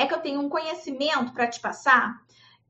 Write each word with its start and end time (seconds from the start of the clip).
é 0.00 0.06
que 0.06 0.14
eu 0.14 0.20
tenho 0.20 0.40
um 0.40 0.48
conhecimento 0.48 1.32
para 1.32 1.46
te 1.46 1.60
passar 1.60 2.22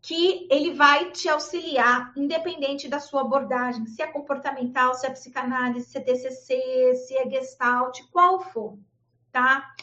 que 0.03 0.49
ele 0.51 0.73
vai 0.73 1.11
te 1.11 1.29
auxiliar, 1.29 2.13
independente 2.17 2.89
da 2.89 2.99
sua 2.99 3.21
abordagem, 3.21 3.87
se 3.87 4.01
é 4.01 4.07
comportamental, 4.07 4.95
se 4.95 5.07
é 5.07 5.11
psicanálise, 5.11 5.87
se 5.87 5.99
é 5.99 6.01
TCC, 6.01 6.95
se 6.95 7.17
é 7.17 7.29
gestalt, 7.29 8.01
qual 8.11 8.41
for, 8.41 8.79
tá? 9.31 9.75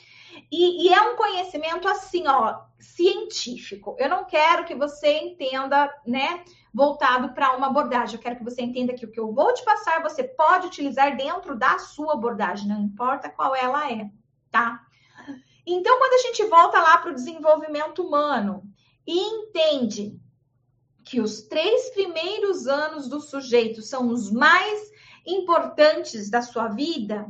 E, 0.51 0.87
e, 0.87 0.93
é 0.93 1.01
um 1.01 1.15
conhecimento 1.15 1.87
assim, 1.87 2.27
ó, 2.27 2.61
científico. 2.79 3.95
Eu 3.99 4.09
não 4.09 4.25
quero 4.25 4.65
que 4.65 4.75
você 4.75 5.19
entenda, 5.19 5.91
né, 6.05 6.43
voltado 6.73 7.33
para 7.33 7.55
uma 7.55 7.67
abordagem. 7.67 8.15
Eu 8.15 8.21
quero 8.21 8.37
que 8.37 8.43
você 8.43 8.61
entenda 8.61 8.93
que 8.93 9.05
o 9.05 9.11
que 9.11 9.19
eu 9.19 9.31
vou 9.31 9.53
te 9.53 9.63
passar, 9.63 10.01
você 10.01 10.23
pode 10.23 10.67
utilizar 10.67 11.15
dentro 11.15 11.55
da 11.55 11.79
sua 11.79 12.13
abordagem, 12.13 12.67
não 12.67 12.81
importa 12.81 13.29
qual 13.29 13.55
ela 13.55 13.91
é, 13.91 14.09
tá? 14.51 14.86
Então, 15.69 15.97
quando 15.97 16.13
a 16.13 16.27
gente 16.27 16.45
volta 16.45 16.79
lá 16.81 16.97
para 16.97 17.11
o 17.11 17.13
desenvolvimento 17.13 18.01
humano 18.01 18.63
e 19.05 19.19
entende 19.19 20.17
que 21.03 21.19
os 21.19 21.41
três 21.41 21.89
primeiros 21.89 22.67
anos 22.67 23.09
do 23.09 23.19
sujeito 23.19 23.81
são 23.81 24.07
os 24.07 24.31
mais 24.31 24.89
importantes 25.25 26.29
da 26.29 26.41
sua 26.41 26.69
vida, 26.69 27.27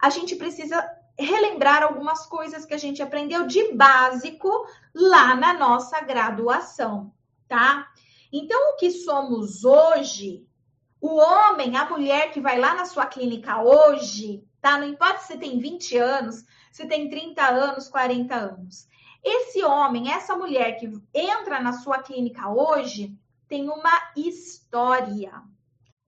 a 0.00 0.10
gente 0.10 0.36
precisa 0.36 0.88
relembrar 1.18 1.82
algumas 1.82 2.24
coisas 2.26 2.64
que 2.64 2.74
a 2.74 2.78
gente 2.78 3.02
aprendeu 3.02 3.48
de 3.48 3.72
básico 3.72 4.48
lá 4.94 5.34
na 5.34 5.52
nossa 5.52 6.00
graduação, 6.02 7.12
tá? 7.48 7.88
Então, 8.32 8.74
o 8.74 8.76
que 8.76 8.92
somos 8.92 9.64
hoje, 9.64 10.46
o 11.00 11.16
homem, 11.16 11.76
a 11.76 11.88
mulher 11.88 12.30
que 12.30 12.40
vai 12.40 12.60
lá 12.60 12.74
na 12.74 12.84
sua 12.84 13.06
clínica 13.06 13.60
hoje, 13.60 14.44
tá? 14.60 14.78
Não 14.78 14.86
importa 14.86 15.18
se 15.20 15.36
tem 15.36 15.58
20 15.58 15.96
anos, 15.96 16.44
se 16.76 16.86
tem 16.86 17.08
30 17.08 17.42
anos, 17.42 17.88
40 17.88 18.34
anos. 18.34 18.86
Esse 19.24 19.64
homem, 19.64 20.12
essa 20.12 20.36
mulher 20.36 20.78
que 20.78 20.92
entra 21.14 21.58
na 21.58 21.72
sua 21.72 22.02
clínica 22.02 22.50
hoje, 22.50 23.16
tem 23.48 23.70
uma 23.70 24.12
história. 24.14 25.32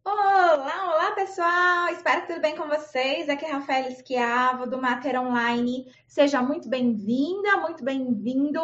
Olá, 0.04 0.92
olá 0.92 1.12
pessoal! 1.12 1.88
Espero 1.88 2.20
que 2.20 2.26
tudo 2.26 2.42
bem 2.42 2.54
com 2.54 2.68
vocês. 2.68 3.30
Aqui 3.30 3.46
é 3.46 3.50
Rafael 3.50 3.88
Esquiava, 3.88 4.66
do 4.66 4.76
Mater 4.76 5.18
Online. 5.18 5.90
Seja 6.06 6.42
muito 6.42 6.68
bem-vinda, 6.68 7.56
muito 7.56 7.82
bem-vindo 7.82 8.60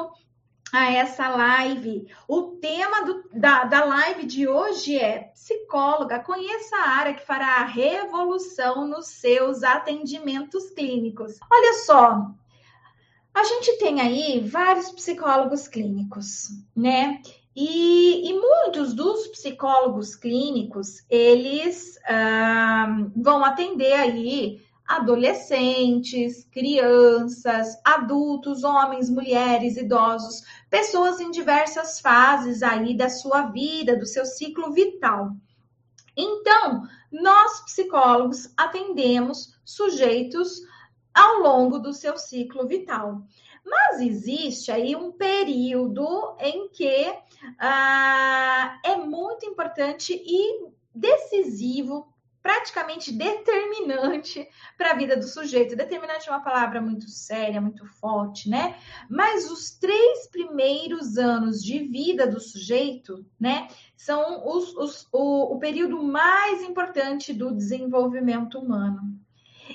a 0.75 0.92
essa 0.92 1.28
live. 1.28 2.06
O 2.27 2.42
tema 2.61 3.05
do, 3.05 3.25
da, 3.33 3.64
da 3.64 3.84
live 3.84 4.27
de 4.27 4.48
hoje 4.48 4.98
é 4.98 5.31
psicóloga, 5.34 6.19
conheça 6.20 6.77
a 6.77 6.89
área 6.91 7.14
que 7.14 7.25
fará 7.25 7.58
a 7.58 7.64
revolução 7.64 8.86
nos 8.86 9.06
seus 9.06 9.62
atendimentos 9.62 10.70
clínicos. 10.70 11.39
Olha 11.50 11.75
só, 11.84 12.31
a 13.33 13.44
gente 13.44 13.78
tem 13.78 14.00
aí 14.00 14.41
vários 14.41 14.91
psicólogos 14.91 15.69
clínicos, 15.69 16.48
né? 16.75 17.20
E, 17.56 18.28
e, 18.28 18.33
muitos 18.33 18.94
dos 18.94 19.28
psicólogos 19.28 20.16
clínicos, 20.16 21.05
eles 21.09 21.97
ah, 22.05 22.88
vão 23.14 23.44
atender 23.44 23.92
aí 23.92 24.61
adolescentes, 24.86 26.44
crianças, 26.50 27.78
adultos, 27.84 28.64
homens, 28.64 29.08
mulheres, 29.08 29.76
idosos, 29.76 30.42
pessoas 30.68 31.20
em 31.20 31.30
diversas 31.30 32.00
fases 32.00 32.62
aí 32.62 32.96
da 32.96 33.08
sua 33.08 33.46
vida, 33.46 33.96
do 33.96 34.06
seu 34.06 34.26
ciclo 34.26 34.72
vital. 34.72 35.32
Então, 36.16 36.86
nós 37.10 37.64
psicólogos 37.64 38.52
atendemos 38.56 39.58
sujeitos 39.64 40.60
ao 41.12 41.38
longo 41.38 41.78
do 41.78 41.92
seu 41.92 42.16
ciclo 42.19 42.66
vital. 42.66 43.22
Mas 43.64 44.00
existe 44.00 44.70
aí 44.70 44.94
um 44.94 45.10
período 45.12 46.36
em 46.38 46.69
que 46.69 47.14
ah, 47.58 48.78
é 48.84 48.96
muito 48.96 49.46
importante 49.46 50.12
e 50.12 50.69
decisivo, 50.94 52.13
praticamente 52.45 53.10
determinante 53.10 54.47
para 54.77 54.91
a 54.91 54.94
vida 54.94 55.16
do 55.16 55.27
sujeito. 55.27 55.75
Determinante 55.75 56.28
é 56.28 56.31
uma 56.31 56.44
palavra 56.44 56.78
muito 56.78 57.09
séria, 57.09 57.59
muito 57.59 57.87
forte, 57.87 58.50
né? 58.50 58.77
Mas 59.09 59.50
os 59.50 59.71
três 59.71 60.28
primeiros 60.28 61.16
anos 61.16 61.65
de 61.65 61.78
vida 61.78 62.27
do 62.27 62.38
sujeito, 62.38 63.25
né, 63.41 63.69
são 63.97 64.47
os, 64.47 64.77
os, 64.77 65.09
o, 65.10 65.54
o 65.54 65.59
período 65.59 66.03
mais 66.03 66.60
importante 66.60 67.33
do 67.33 67.50
desenvolvimento 67.50 68.59
humano. 68.59 69.19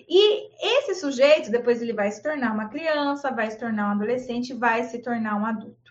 E 0.07 0.51
esse 0.61 0.93
sujeito, 0.93 1.49
depois 1.49 1.81
ele 1.81 1.93
vai 1.93 2.11
se 2.11 2.21
tornar 2.21 2.53
uma 2.53 2.69
criança, 2.69 3.31
vai 3.31 3.49
se 3.49 3.57
tornar 3.57 3.87
um 3.87 3.91
adolescente, 3.93 4.53
vai 4.53 4.83
se 4.83 4.99
tornar 4.99 5.35
um 5.37 5.45
adulto. 5.45 5.89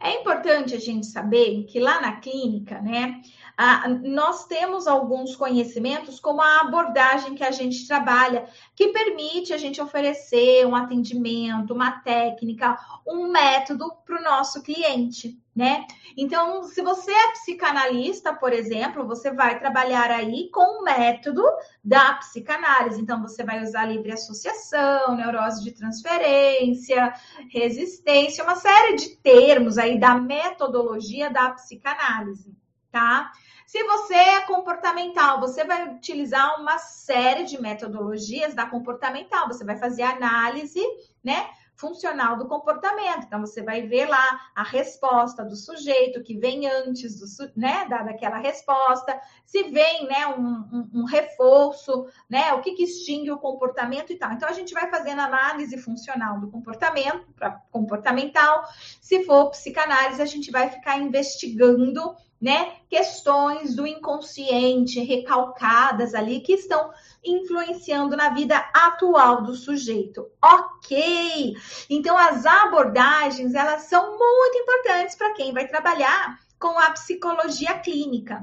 É 0.00 0.20
importante 0.20 0.74
a 0.74 0.78
gente 0.78 1.06
saber 1.06 1.64
que 1.64 1.80
lá 1.80 2.00
na 2.00 2.20
clínica, 2.20 2.80
né, 2.80 3.20
ah, 3.62 3.86
nós 3.88 4.46
temos 4.46 4.86
alguns 4.86 5.36
conhecimentos, 5.36 6.18
como 6.18 6.40
a 6.40 6.62
abordagem 6.62 7.34
que 7.34 7.44
a 7.44 7.50
gente 7.50 7.86
trabalha, 7.86 8.48
que 8.74 8.88
permite 8.88 9.52
a 9.52 9.58
gente 9.58 9.82
oferecer 9.82 10.66
um 10.66 10.74
atendimento, 10.74 11.74
uma 11.74 12.00
técnica, 12.00 12.78
um 13.06 13.30
método 13.30 13.92
para 14.06 14.18
o 14.18 14.24
nosso 14.24 14.62
cliente, 14.62 15.38
né? 15.54 15.84
Então, 16.16 16.62
se 16.62 16.80
você 16.80 17.12
é 17.12 17.32
psicanalista, 17.32 18.32
por 18.32 18.50
exemplo, 18.50 19.06
você 19.06 19.30
vai 19.30 19.58
trabalhar 19.58 20.10
aí 20.10 20.48
com 20.50 20.80
o 20.80 20.82
método 20.82 21.44
da 21.84 22.14
psicanálise. 22.14 22.98
Então, 22.98 23.20
você 23.20 23.44
vai 23.44 23.62
usar 23.62 23.84
livre 23.84 24.12
associação, 24.12 25.14
neurose 25.16 25.62
de 25.62 25.72
transferência, 25.72 27.12
resistência, 27.50 28.42
uma 28.42 28.56
série 28.56 28.96
de 28.96 29.16
termos 29.16 29.76
aí 29.76 30.00
da 30.00 30.14
metodologia 30.14 31.28
da 31.28 31.50
psicanálise, 31.50 32.58
tá? 32.90 33.32
Se 33.66 33.82
você 33.84 34.14
é 34.14 34.40
comportamental, 34.40 35.38
você 35.40 35.64
vai 35.64 35.94
utilizar 35.94 36.60
uma 36.60 36.78
série 36.78 37.44
de 37.44 37.60
metodologias 37.60 38.52
da 38.52 38.66
comportamental. 38.66 39.46
Você 39.46 39.64
vai 39.64 39.76
fazer 39.76 40.02
análise, 40.02 40.82
né? 41.22 41.48
funcional 41.80 42.36
do 42.36 42.46
comportamento. 42.46 43.24
Então, 43.24 43.40
você 43.40 43.62
vai 43.62 43.82
ver 43.82 44.06
lá 44.06 44.40
a 44.54 44.62
resposta 44.62 45.42
do 45.42 45.56
sujeito 45.56 46.22
que 46.22 46.36
vem 46.36 46.66
antes 46.66 47.18
do, 47.18 47.50
né, 47.56 47.86
da, 47.88 48.02
daquela 48.02 48.36
resposta, 48.36 49.18
se 49.46 49.62
vem 49.64 50.06
né, 50.06 50.26
um, 50.26 50.42
um, 50.42 50.90
um 51.00 51.04
reforço, 51.04 52.06
né, 52.28 52.52
o 52.52 52.60
que, 52.60 52.72
que 52.72 52.84
extingue 52.84 53.32
o 53.32 53.38
comportamento 53.38 54.12
e 54.12 54.16
tal. 54.16 54.32
Então, 54.32 54.48
a 54.48 54.52
gente 54.52 54.74
vai 54.74 54.90
fazendo 54.90 55.20
análise 55.20 55.76
funcional 55.78 56.38
do 56.38 56.50
comportamento, 56.50 57.26
para 57.34 57.52
comportamental. 57.70 58.62
Se 59.00 59.24
for 59.24 59.50
psicanálise, 59.50 60.20
a 60.20 60.26
gente 60.26 60.50
vai 60.50 60.68
ficar 60.68 60.98
investigando 60.98 62.14
né, 62.40 62.76
questões 62.88 63.76
do 63.76 63.86
inconsciente 63.86 65.00
recalcadas 65.00 66.14
ali 66.14 66.40
que 66.40 66.54
estão 66.54 66.90
influenciando 67.22 68.16
na 68.16 68.30
vida 68.30 68.56
atual 68.74 69.42
do 69.42 69.54
sujeito. 69.54 70.26
Ok. 70.42 71.54
Então 71.90 72.16
as 72.16 72.46
abordagens, 72.46 73.54
elas 73.54 73.82
são 73.82 74.16
muito 74.18 74.58
importantes 74.58 75.14
para 75.14 75.34
quem 75.34 75.52
vai 75.52 75.68
trabalhar 75.68 76.38
com 76.58 76.78
a 76.78 76.90
psicologia 76.92 77.78
clínica, 77.78 78.42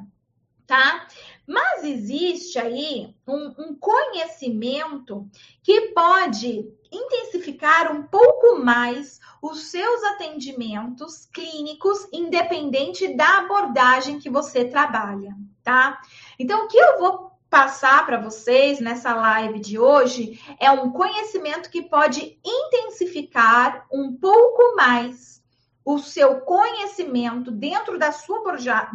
tá? 0.68 1.08
Mas 1.48 1.86
existe 1.86 2.60
aí 2.60 3.16
um, 3.26 3.54
um, 3.58 3.76
conhecimento 3.76 5.26
que 5.64 5.94
pode 5.94 6.70
intensificar 6.92 7.96
um 7.96 8.04
pouco 8.04 8.58
mais 8.58 9.22
os 9.42 9.72
seus 9.72 10.04
atendimentos 10.04 11.26
clínicos, 11.28 12.06
independente 12.12 13.16
da 13.16 13.38
abordagem 13.38 14.20
que 14.20 14.30
você 14.30 14.66
trabalha, 14.66 15.34
tá? 15.64 16.02
Então, 16.38 16.66
o 16.66 16.68
que 16.68 16.78
eu 16.78 17.00
vou 17.00 17.32
passar 17.50 18.06
para 18.06 18.20
vocês 18.20 18.82
nessa 18.82 19.16
live 19.16 19.60
de 19.60 19.80
hoje 19.80 20.42
é 20.60 20.70
um 20.70 20.92
conhecimento 20.92 21.70
que 21.70 21.82
pode 21.82 22.38
intensificar 22.44 23.88
um 23.90 24.18
pouco 24.18 24.76
mais 24.76 25.42
o 25.86 25.98
seu 25.98 26.42
conhecimento 26.42 27.50
dentro 27.50 27.98
da 27.98 28.12
sua 28.12 28.44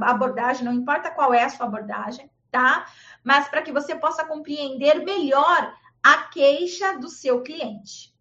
abordagem, 0.02 0.66
não 0.66 0.75
importa 0.75 1.10
qual 1.10 1.32
é 1.32 1.44
a 1.44 1.49
sua 1.49 1.64
abordagem, 1.64 2.31
tá? 2.52 2.87
Mas 3.25 3.49
para 3.49 3.62
que 3.62 3.72
você 3.72 3.96
possa 3.96 4.25
compreender 4.25 5.02
melhor 5.02 5.75
a 6.02 6.25
queixa 6.25 6.99
do 6.99 7.08
seu 7.08 7.43
cliente. 7.43 8.14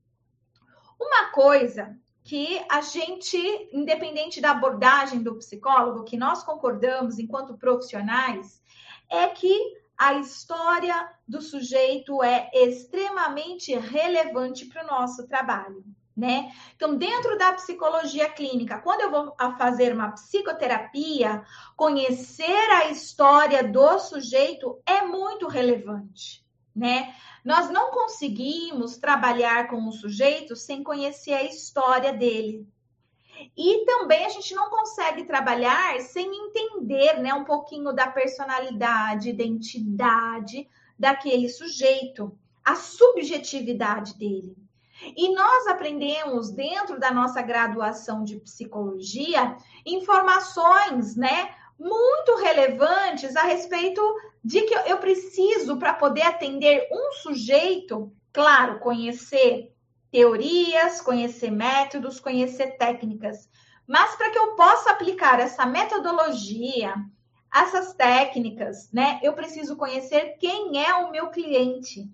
Uma 0.99 1.31
coisa 1.31 1.97
que 2.23 2.63
a 2.69 2.81
gente, 2.81 3.37
independente 3.73 4.39
da 4.39 4.51
abordagem 4.51 5.21
do 5.21 5.35
psicólogo, 5.35 6.05
que 6.05 6.15
nós 6.15 6.43
concordamos 6.43 7.19
enquanto 7.19 7.57
profissionais, 7.57 8.61
é 9.09 9.27
que 9.27 9.75
a 9.97 10.13
história 10.13 11.11
do 11.27 11.41
sujeito 11.41 12.23
é 12.23 12.49
extremamente 12.53 13.75
relevante 13.75 14.65
para 14.65 14.83
o 14.83 14.87
nosso 14.87 15.27
trabalho 15.27 15.83
né? 16.15 16.51
Então, 16.75 16.95
dentro 16.95 17.37
da 17.37 17.53
psicologia 17.53 18.29
clínica, 18.29 18.79
quando 18.79 19.01
eu 19.01 19.11
vou 19.11 19.35
fazer 19.57 19.93
uma 19.93 20.11
psicoterapia, 20.11 21.43
conhecer 21.75 22.69
a 22.71 22.89
história 22.89 23.63
do 23.63 23.97
sujeito 23.99 24.81
é 24.85 25.01
muito 25.03 25.47
relevante, 25.47 26.45
né? 26.75 27.15
Nós 27.43 27.69
não 27.69 27.91
conseguimos 27.91 28.97
trabalhar 28.97 29.67
com 29.67 29.87
o 29.87 29.91
sujeito 29.91 30.55
sem 30.55 30.83
conhecer 30.83 31.33
a 31.33 31.43
história 31.43 32.13
dele, 32.13 32.67
E 33.57 33.85
também 33.85 34.25
a 34.25 34.29
gente 34.29 34.53
não 34.53 34.69
consegue 34.69 35.23
trabalhar 35.23 35.99
sem 36.01 36.29
entender 36.31 37.19
né, 37.19 37.33
um 37.33 37.43
pouquinho 37.43 37.91
da 37.91 38.07
personalidade, 38.07 39.29
identidade 39.29 40.67
daquele 40.97 41.49
sujeito, 41.49 42.37
a 42.63 42.75
subjetividade 42.75 44.15
dele. 44.17 44.55
E 45.03 45.33
nós 45.33 45.67
aprendemos 45.67 46.51
dentro 46.51 46.99
da 46.99 47.11
nossa 47.11 47.41
graduação 47.41 48.23
de 48.23 48.39
psicologia 48.39 49.57
informações, 49.85 51.15
né, 51.15 51.53
muito 51.79 52.35
relevantes 52.35 53.35
a 53.35 53.43
respeito 53.43 54.01
de 54.43 54.61
que 54.61 54.73
eu 54.73 54.97
preciso 54.99 55.77
para 55.77 55.93
poder 55.93 56.21
atender 56.21 56.87
um 56.91 57.11
sujeito, 57.13 58.11
claro, 58.31 58.79
conhecer 58.79 59.73
teorias, 60.11 61.01
conhecer 61.01 61.49
métodos, 61.49 62.19
conhecer 62.19 62.77
técnicas, 62.77 63.49
mas 63.87 64.15
para 64.15 64.29
que 64.29 64.37
eu 64.37 64.55
possa 64.55 64.91
aplicar 64.91 65.39
essa 65.39 65.65
metodologia, 65.65 66.93
essas 67.53 67.93
técnicas, 67.93 68.91
né, 68.91 69.19
eu 69.23 69.33
preciso 69.33 69.75
conhecer 69.75 70.37
quem 70.39 70.83
é 70.83 70.93
o 70.95 71.11
meu 71.11 71.29
cliente. 71.29 72.09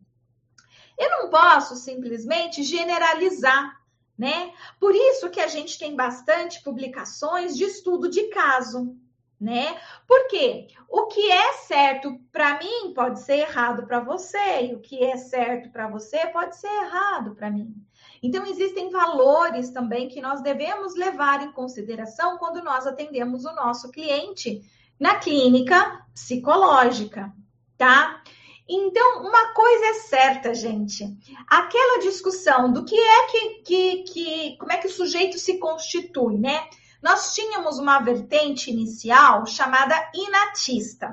Eu 0.98 1.10
não 1.10 1.30
posso 1.30 1.76
simplesmente 1.76 2.64
generalizar, 2.64 3.80
né? 4.18 4.52
Por 4.80 4.96
isso 4.96 5.30
que 5.30 5.40
a 5.40 5.48
gente 5.48 5.78
tem 5.78 5.96
bastante 5.96 6.64
publicações 6.64 7.56
de 7.56 7.66
estudo 7.66 8.10
de 8.10 8.24
caso, 8.30 8.96
né? 9.40 9.80
Porque 10.08 10.68
o 10.90 11.06
que 11.06 11.32
é 11.32 11.54
certo 11.54 12.20
para 12.32 12.58
mim 12.58 12.94
pode 12.96 13.20
ser 13.20 13.40
errado 13.40 13.86
para 13.86 14.00
você, 14.00 14.66
e 14.66 14.76
o 14.76 14.80
que 14.80 15.04
é 15.04 15.16
certo 15.18 15.70
para 15.70 15.88
você 15.88 16.26
pode 16.28 16.56
ser 16.58 16.68
errado 16.68 17.36
para 17.36 17.52
mim. 17.52 17.76
Então, 18.22 18.46
existem 18.48 18.90
valores 18.90 19.70
também 19.70 20.10
que 20.10 20.20
nós 20.20 20.42
devemos 20.42 20.96
levar 20.96 21.44
em 21.44 21.52
consideração 21.52 22.38
quando 22.40 22.64
nós 22.64 22.88
atendemos 22.88 23.46
o 23.46 23.54
nosso 23.54 23.92
cliente 23.92 24.64
na 25.00 25.16
clínica 25.16 26.04
psicológica, 26.14 27.32
tá? 27.78 28.24
Então, 28.70 29.22
uma 29.22 29.54
coisa 29.54 29.86
é 29.86 29.94
certa, 29.94 30.54
gente. 30.54 31.06
Aquela 31.48 32.02
discussão 32.02 32.72
do 32.72 32.84
que 32.84 33.00
é 33.00 33.28
que, 33.28 33.50
que, 33.64 34.04
que 34.04 34.58
como 34.58 34.72
é 34.74 34.78
que 34.78 34.88
o 34.88 34.92
sujeito 34.92 35.40
se 35.40 35.58
constitui, 35.58 36.38
né? 36.38 36.68
Nós 37.02 37.34
tínhamos 37.34 37.80
uma 37.80 38.00
vertente 38.00 38.70
inicial 38.70 39.46
chamada 39.46 39.96
inatista. 40.14 41.08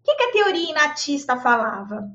O 0.00 0.04
que, 0.04 0.14
que 0.16 0.22
a 0.24 0.32
teoria 0.32 0.70
inatista 0.70 1.36
falava? 1.36 2.10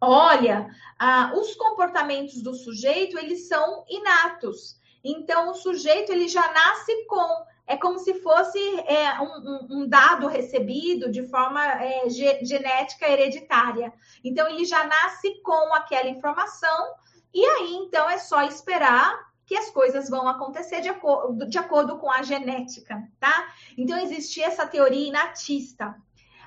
Olha, 0.00 0.68
ah, 0.98 1.32
os 1.36 1.54
comportamentos 1.54 2.42
do 2.42 2.54
sujeito 2.54 3.16
eles 3.16 3.46
são 3.46 3.84
inatos. 3.88 4.80
Então, 5.04 5.50
o 5.50 5.54
sujeito 5.54 6.10
ele 6.10 6.26
já 6.26 6.52
nasce 6.52 7.06
com 7.06 7.44
é 7.70 7.76
como 7.76 8.00
se 8.00 8.14
fosse 8.14 8.58
é, 8.80 9.20
um, 9.20 9.68
um, 9.70 9.88
dado 9.88 10.26
recebido 10.26 11.08
de 11.08 11.22
forma 11.28 11.64
é, 11.80 12.08
ge 12.10 12.44
genética 12.44 13.08
hereditária. 13.08 13.92
Então, 14.24 14.48
ele 14.48 14.64
já 14.64 14.84
nasce 14.84 15.40
com 15.40 15.72
aquela 15.72 16.08
informação, 16.08 16.94
e 17.32 17.46
aí, 17.46 17.74
então, 17.74 18.10
é 18.10 18.18
só 18.18 18.42
esperar 18.42 19.30
que 19.46 19.56
as 19.56 19.70
coisas 19.70 20.10
vão 20.10 20.26
acontecer 20.26 20.80
de, 20.80 20.88
acordo, 20.88 21.48
de 21.48 21.58
acordo 21.58 21.96
com 21.98 22.10
a 22.10 22.24
genética, 22.24 23.08
tá? 23.20 23.54
Então, 23.78 23.96
existia 23.98 24.46
essa 24.46 24.66
teoria 24.66 25.06
inatista. 25.06 25.94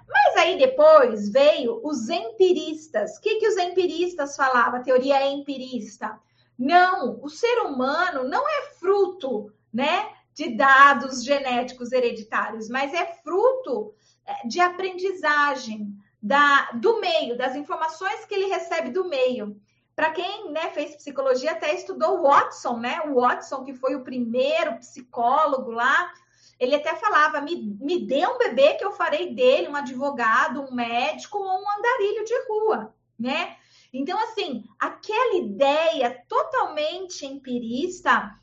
Mas 0.06 0.36
aí 0.36 0.58
depois 0.58 1.30
veio 1.30 1.80
os 1.86 2.10
empiristas. 2.10 3.18
O 3.18 3.22
que, 3.22 3.36
que 3.36 3.48
os 3.48 3.56
empiristas 3.56 4.36
falavam? 4.36 4.82
A 4.82 4.84
teoria 4.84 5.26
empirista. 5.26 6.20
Não, 6.60 7.18
o 7.24 7.30
ser 7.30 7.62
humano 7.62 8.28
não 8.28 8.44
é 8.46 8.74
fruto, 8.78 9.54
né? 9.74 10.12
De 10.34 10.56
dados 10.56 11.24
genéticos 11.24 11.92
hereditários, 11.92 12.70
mas 12.70 12.94
é 12.94 13.06
fruto 13.24 13.94
é, 14.26 14.48
de 14.48 14.60
aprendizagem 14.60 15.96
da, 16.22 16.72
do 16.74 17.00
meio, 17.00 17.38
das 17.38 17.56
informações 17.56 18.26
que 18.26 18.34
ele 18.34 18.46
recebe 18.46 18.90
do 18.90 19.08
meio. 19.08 19.60
Para 19.96 20.12
quem 20.12 20.52
né, 20.52 20.70
fez 20.72 20.96
psicologia, 20.96 21.52
até 21.52 21.76
estudou 21.76 22.24
Watson, 22.24 22.78
né? 22.78 23.02
O 23.06 23.22
Watson, 23.22 23.64
que 23.64 23.74
foi 23.74 23.96
o 23.96 24.04
primeiro 24.04 24.78
psicólogo 24.80 25.70
lá, 25.70 26.12
ele 26.60 26.76
até 26.76 26.96
falava: 26.96 27.42
me, 27.42 27.78
me 27.80 28.08
dê 28.08 28.26
um 28.26 28.38
bebê 28.38 28.74
que 28.74 28.86
eu 28.86 28.92
farei 28.92 29.36
dele 29.36 29.68
um 29.68 29.76
advogado, 29.76 30.62
um 30.62 30.74
médico 30.74 31.38
ou 31.38 31.46
um 31.46 31.72
andarilho 31.78 32.26
de 32.26 32.48
rua, 32.48 32.96
né? 33.20 33.58
Então, 33.92 34.18
assim, 34.24 34.64
aquela 34.80 35.36
ideia 35.36 36.24
totalmente 36.28 37.26
empirista 37.26 38.34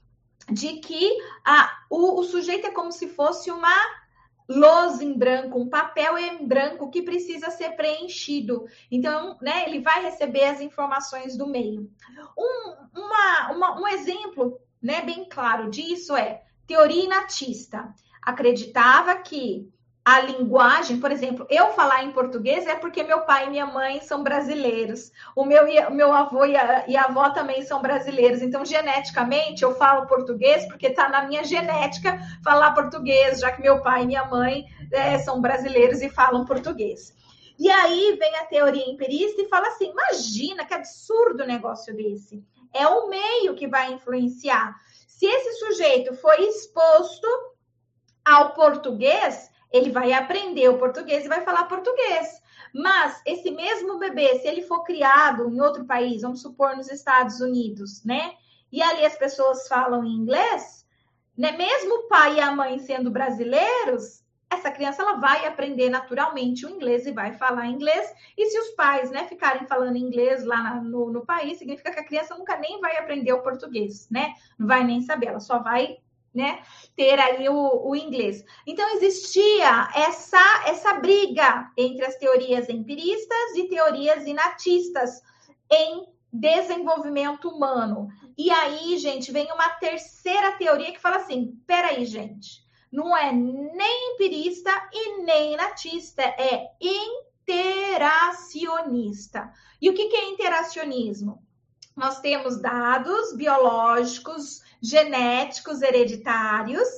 de 0.49 0.79
que 0.81 1.19
ah, 1.45 1.85
o, 1.89 2.21
o 2.21 2.25
sujeito 2.25 2.67
é 2.67 2.71
como 2.71 2.93
se 2.93 3.09
fosse 3.09 3.51
uma 3.51 3.75
lousa 4.49 5.05
em 5.05 5.17
branco, 5.17 5.59
um 5.59 5.69
papel 5.69 6.19
em 6.19 6.47
branco 6.47 6.91
que 6.91 7.03
precisa 7.03 7.51
ser 7.51 7.77
preenchido. 7.77 8.67
Então, 8.91 9.39
né, 9.41 9.65
ele 9.67 9.81
vai 9.81 10.03
receber 10.03 10.45
as 10.45 10.61
informações 10.61 11.37
do 11.37 11.47
meio. 11.47 11.89
Um, 12.37 13.01
uma, 13.01 13.53
uma, 13.53 13.81
um 13.81 13.87
exemplo 13.87 14.61
né, 14.83 15.03
bem 15.03 15.29
claro 15.29 15.71
disso 15.71 16.17
é 16.17 16.43
teoria 16.67 17.05
inatista. 17.05 17.95
Acreditava 18.21 19.15
que 19.17 19.71
a 20.05 20.21
linguagem, 20.21 20.99
por 20.99 21.13
exemplo, 21.13 21.47
eu 21.51 21.73
falar 21.73 22.03
em 22.05 22.13
português 22.13 22.67
é 22.67 22.75
porque 22.75 23.03
meu 23.03 23.21
pai 23.21 23.47
e 23.47 23.51
minha 23.51 23.67
mãe 23.67 24.01
são 24.01 24.23
brasileiros, 24.23 25.13
o 25.37 25.45
meu, 25.45 25.67
meu 25.91 26.13
avô 26.13 26.47
e 26.47 26.57
a, 26.57 26.85
e 26.89 26.97
a 26.97 27.05
avó 27.05 27.29
também 27.31 27.63
são 27.63 27.83
brasileiros, 27.83 28.41
então 28.41 28.65
geneticamente 28.65 29.63
eu 29.63 29.75
falo 29.75 30.07
português 30.07 30.67
porque 30.67 30.87
está 30.87 31.09
na 31.09 31.27
minha 31.27 31.45
genética 31.45 32.19
falar 32.43 32.73
português, 32.73 33.41
já 33.41 33.53
que 33.53 33.61
meu 33.61 33.83
pai 33.83 34.03
e 34.03 34.07
minha 34.07 34.25
mãe 34.25 34.65
é, 34.91 35.19
são 35.19 35.41
brasileiros 35.41 36.01
e 36.01 36.09
falam 36.09 36.47
português. 36.47 37.15
E 37.59 37.71
aí 37.71 38.17
vem 38.19 38.37
a 38.37 38.47
teoria 38.47 38.91
empirista 38.91 39.43
e 39.43 39.49
fala 39.49 39.69
assim: 39.69 39.91
imagina 39.91 40.65
que 40.65 40.73
absurdo 40.73 41.45
negócio 41.45 41.95
desse. 41.95 42.43
É 42.73 42.87
o 42.87 43.07
meio 43.11 43.55
que 43.55 43.69
vai 43.69 43.93
influenciar. 43.93 44.75
Se 45.07 45.27
esse 45.27 45.59
sujeito 45.59 46.15
foi 46.15 46.41
exposto 46.47 47.29
ao 48.25 48.55
português, 48.55 49.51
ele 49.73 49.91
vai 49.91 50.13
aprender 50.13 50.69
o 50.69 50.79
português 50.79 51.25
e 51.25 51.29
vai 51.29 51.43
falar 51.43 51.65
português. 51.65 52.41
Mas 52.75 53.21
esse 53.27 53.51
mesmo 53.51 53.99
bebê, 53.99 54.39
se 54.39 54.47
ele 54.47 54.63
for 54.63 54.83
criado 54.85 55.49
em 55.49 55.61
outro 55.61 55.85
país, 55.85 56.23
vamos 56.23 56.43
supor 56.43 56.77
nos 56.77 56.91
Estados 56.91 57.41
Unidos, 57.41 58.05
né? 58.05 58.33
E 58.71 58.83
ali 58.83 59.05
as 59.05 59.17
pessoas 59.17 59.67
falam 59.67 60.05
inglês, 60.05 60.87
né? 61.37 61.53
Mesmo 61.53 61.95
o 61.95 62.09
pai 62.09 62.37
e 62.37 62.41
a 62.41 62.53
mãe 62.53 62.79
sendo 62.79 63.11
brasileiros, 63.11 64.23
essa 64.49 64.71
criança 64.71 65.03
ela 65.03 65.15
vai 65.15 65.47
aprender 65.47 65.89
naturalmente 65.89 66.67
o 66.67 66.71
inglês 66.71 67.07
e 67.07 67.13
vai 67.13 67.33
falar 67.33 67.67
inglês. 67.67 68.13
E 68.37 68.47
se 68.47 68.59
os 68.59 68.71
pais, 68.71 69.11
né, 69.11 69.27
ficarem 69.29 69.67
falando 69.67 69.97
inglês 69.97 70.45
lá 70.45 70.61
na, 70.61 70.75
no, 70.83 71.11
no 71.11 71.25
país, 71.25 71.59
significa 71.59 71.93
que 71.93 72.01
a 72.01 72.05
criança 72.05 72.37
nunca 72.37 72.57
nem 72.57 72.81
vai 72.81 72.97
aprender 72.97 73.33
o 73.33 73.43
português, 73.43 74.09
né? 74.11 74.35
Não 74.59 74.67
vai 74.67 74.85
nem 74.85 75.03
saber, 75.03 75.29
ela 75.29 75.41
só 75.41 75.61
vai 75.61 75.99
né, 76.35 76.63
ter 76.97 77.19
aí 77.19 77.49
o, 77.49 77.89
o, 77.89 77.97
inglês. 77.97 78.45
Então 78.67 78.89
existia 78.91 79.89
essa 79.95 80.65
essa 80.67 80.95
briga 80.95 81.71
entre 81.77 82.05
as 82.05 82.17
teorias 82.17 82.69
empiristas 82.69 83.55
e 83.57 83.69
teorias 83.69 84.27
inatistas 84.27 85.23
em 85.71 86.07
desenvolvimento 86.33 87.49
humano. 87.49 88.09
E 88.39 88.49
aí, 88.51 88.97
gente, 88.99 89.33
vem 89.33 89.51
uma 89.53 89.69
terceira 89.71 90.53
teoria 90.53 90.93
que 90.93 91.01
fala 91.01 91.17
assim: 91.17 91.61
peraí, 91.67 92.05
gente, 92.05 92.65
não 92.91 93.17
é 93.17 93.33
nem 93.33 94.15
empirista 94.15 94.71
e 94.93 95.23
nem 95.23 95.55
inatista, 95.55 96.23
é 96.23 96.71
interacionista. 96.81 99.53
E 99.81 99.91
o 99.91 99.95
que 99.95 100.03
é 100.03 100.29
interacionismo? 100.29 101.43
Nós 101.97 102.21
temos 102.21 102.61
dados 102.61 103.33
biológicos 103.35 104.61
genéticos 104.81 105.83
hereditários, 105.83 106.89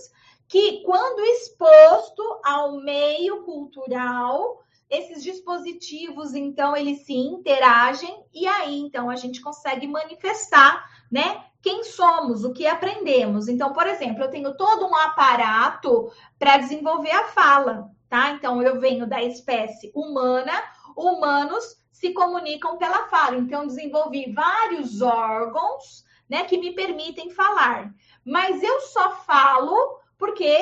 que, 0.49 0.83
quando 0.85 1.25
exposto 1.25 2.23
ao 2.45 2.81
meio 2.81 3.43
cultural, 3.43 4.63
esses 4.91 5.23
dispositivos, 5.23 6.35
então, 6.35 6.77
eles 6.77 7.07
se 7.07 7.15
interagem 7.15 8.23
e 8.33 8.47
aí, 8.47 8.79
então, 8.79 9.09
a 9.09 9.17
gente 9.17 9.41
consegue 9.41 9.87
manifestar, 9.87 10.85
né, 11.11 11.45
quem 11.63 11.85
somos, 11.85 12.45
o 12.45 12.53
que 12.53 12.67
aprendemos. 12.67 13.49
Então, 13.49 13.73
por 13.73 13.87
exemplo, 13.87 14.25
eu 14.25 14.31
tenho 14.31 14.55
todo 14.57 14.85
um 14.87 14.95
aparato 14.95 16.11
para 16.39 16.59
desenvolver 16.59 17.13
a 17.13 17.29
fala, 17.29 17.89
tá? 18.09 18.31
Então, 18.31 18.61
eu 18.61 18.81
venho 18.81 19.07
da 19.07 19.23
espécie 19.23 19.91
humana, 19.95 20.53
humanos 20.97 21.77
se 21.91 22.13
comunicam 22.13 22.77
pela 22.77 23.07
fala. 23.09 23.37
Então, 23.37 23.67
desenvolvi 23.67 24.33
vários 24.33 25.01
órgãos 25.01 26.05
né, 26.29 26.45
que 26.45 26.59
me 26.59 26.75
permitem 26.75 27.31
falar. 27.31 27.93
Mas 28.25 28.63
eu 28.63 28.81
só 28.81 29.17
falo 29.17 30.01
porque 30.23 30.57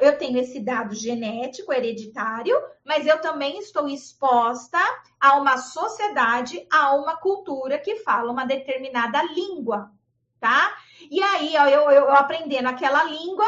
eu 0.00 0.16
tenho 0.16 0.38
esse 0.38 0.58
dado 0.58 0.94
genético 0.94 1.70
hereditário, 1.70 2.56
mas 2.82 3.06
eu 3.06 3.20
também 3.20 3.58
estou 3.58 3.86
exposta 3.86 4.78
a 5.20 5.36
uma 5.36 5.58
sociedade, 5.58 6.66
a 6.72 6.94
uma 6.94 7.14
cultura 7.18 7.78
que 7.78 7.96
fala 7.96 8.32
uma 8.32 8.46
determinada 8.46 9.22
língua, 9.22 9.90
tá? 10.40 10.74
E 11.10 11.22
aí, 11.22 11.54
ó, 11.58 11.66
eu, 11.66 11.90
eu 11.90 12.10
aprendendo 12.10 12.68
aquela 12.68 13.04
língua, 13.04 13.44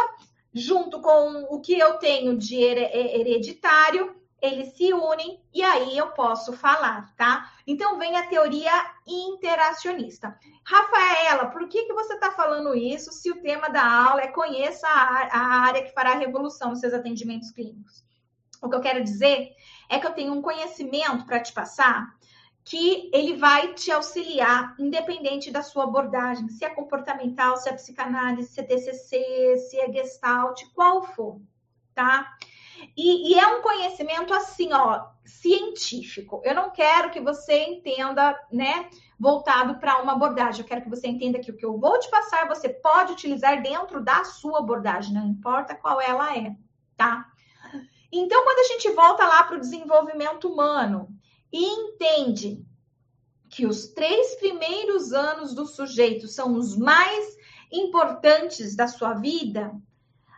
junto 0.52 1.00
com 1.00 1.46
o 1.48 1.58
que 1.62 1.78
eu 1.78 1.94
tenho 1.94 2.36
de 2.36 2.56
hereditário, 2.56 4.14
eles 4.44 4.76
se 4.76 4.92
unem 4.92 5.42
e 5.52 5.62
aí 5.62 5.96
eu 5.96 6.08
posso 6.10 6.52
falar, 6.52 7.14
tá? 7.16 7.50
Então 7.66 7.98
vem 7.98 8.16
a 8.16 8.26
teoria 8.26 8.72
interacionista. 9.06 10.38
Rafaela, 10.64 11.46
por 11.46 11.68
que, 11.68 11.84
que 11.84 11.92
você 11.92 12.14
está 12.14 12.30
falando 12.30 12.74
isso 12.74 13.12
se 13.12 13.30
o 13.30 13.40
tema 13.40 13.68
da 13.68 13.84
aula 13.84 14.22
é 14.22 14.28
conheça 14.28 14.86
a, 14.86 15.38
área 15.64 15.82
que 15.82 15.92
fará 15.92 16.12
a 16.12 16.18
revolução 16.18 16.70
nos 16.70 16.80
seus 16.80 16.92
atendimentos 16.92 17.50
clínicos? 17.50 18.04
O 18.62 18.68
que 18.68 18.76
eu 18.76 18.80
quero 18.80 19.02
dizer 19.02 19.52
é 19.88 19.98
que 19.98 20.06
eu 20.06 20.12
tenho 20.12 20.32
um 20.32 20.42
conhecimento 20.42 21.26
para 21.26 21.40
te 21.40 21.52
passar 21.52 22.14
que 22.64 23.10
ele 23.12 23.36
vai 23.36 23.74
te 23.74 23.92
auxiliar, 23.92 24.74
independente 24.78 25.50
da 25.50 25.62
sua 25.62 25.84
abordagem, 25.84 26.48
se 26.48 26.64
é 26.64 26.70
comportamental, 26.70 27.58
se 27.58 27.68
é 27.68 27.72
psicanálise, 27.74 28.48
se 28.48 28.60
é 28.60 28.62
TCC, 28.62 29.58
se 29.68 29.78
é 29.78 29.92
gestalt, 29.92 30.62
qual 30.74 31.02
for, 31.02 31.38
tá? 31.94 32.34
E, 32.96 33.32
e, 33.32 33.38
é 33.38 33.46
um 33.46 33.62
conhecimento 33.62 34.32
assim, 34.34 34.72
ó, 34.72 35.06
científico. 35.24 36.40
Eu 36.44 36.54
não 36.54 36.70
quero 36.70 37.10
que 37.10 37.20
você 37.20 37.64
entenda, 37.64 38.38
né, 38.50 38.88
voltado 39.18 39.78
para 39.78 40.02
uma 40.02 40.12
abordagem. 40.12 40.60
Eu 40.60 40.66
quero 40.66 40.82
que 40.82 40.90
você 40.90 41.06
entenda 41.08 41.38
que 41.38 41.50
o 41.50 41.56
que 41.56 41.64
eu 41.64 41.78
vou 41.78 41.98
te 41.98 42.10
passar, 42.10 42.48
você 42.48 42.68
pode 42.68 43.12
utilizar 43.12 43.62
dentro 43.62 44.02
da 44.02 44.24
sua 44.24 44.58
abordagem, 44.58 45.14
não 45.14 45.26
importa 45.26 45.74
qual 45.74 46.00
ela 46.00 46.36
é, 46.36 46.54
tá? 46.96 47.26
Então, 48.10 48.44
quando 48.44 48.58
a 48.60 48.72
gente 48.72 48.90
volta 48.90 49.26
lá 49.26 49.42
para 49.44 49.56
o 49.56 49.60
desenvolvimento 49.60 50.48
humano 50.48 51.08
e 51.52 51.64
entende 51.64 52.64
que 53.50 53.66
os 53.66 53.88
três 53.88 54.36
primeiros 54.36 55.12
anos 55.12 55.54
do 55.54 55.66
sujeito 55.66 56.28
são 56.28 56.54
os 56.54 56.76
mais 56.76 57.36
importantes 57.72 58.76
da 58.76 58.86
sua 58.86 59.14
vida, 59.14 59.74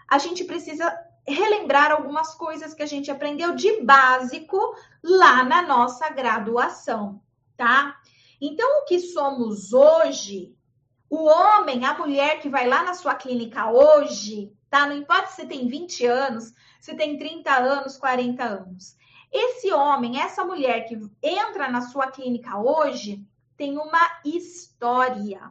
a 0.09 0.19
gente 0.19 0.45
precisa 0.45 0.91
relembrar 1.29 1.91
algumas 1.91 2.35
coisas 2.35 2.73
que 2.73 2.83
a 2.83 2.87
gente 2.87 3.11
aprendeu 3.11 3.55
de 3.55 3.83
básico 3.83 4.59
lá 5.03 5.43
na 5.43 5.63
nossa 5.63 6.09
graduação, 6.11 7.21
tá? 7.57 7.97
Então, 8.41 8.83
o 8.83 8.85
que 8.85 9.01
somos 9.01 9.73
hoje, 9.73 10.55
o 11.11 11.25
homem, 11.25 11.85
a 11.85 11.95
mulher 11.95 12.41
que 12.41 12.49
vai 12.49 12.69
lá 12.69 12.83
na 12.85 12.95
sua 12.95 13.15
clínica 13.15 13.71
hoje, 13.71 14.53
tá? 14.71 14.87
Não 14.87 14.97
importa 14.97 15.29
se 15.29 15.47
tem 15.47 15.67
20 15.67 16.07
anos, 16.07 16.53
se 16.81 16.95
tem 16.95 17.19
30 17.19 17.51
anos, 17.51 17.97
40 17.97 18.45
anos. 18.45 18.97
Esse 19.33 19.73
homem, 19.73 20.21
essa 20.21 20.45
mulher 20.45 20.87
que 20.87 20.99
entra 21.23 21.69
na 21.69 21.81
sua 21.81 22.09
clínica 22.11 22.57
hoje, 22.59 23.27
tem 23.57 23.77
uma 23.77 24.21
história. 24.25 25.51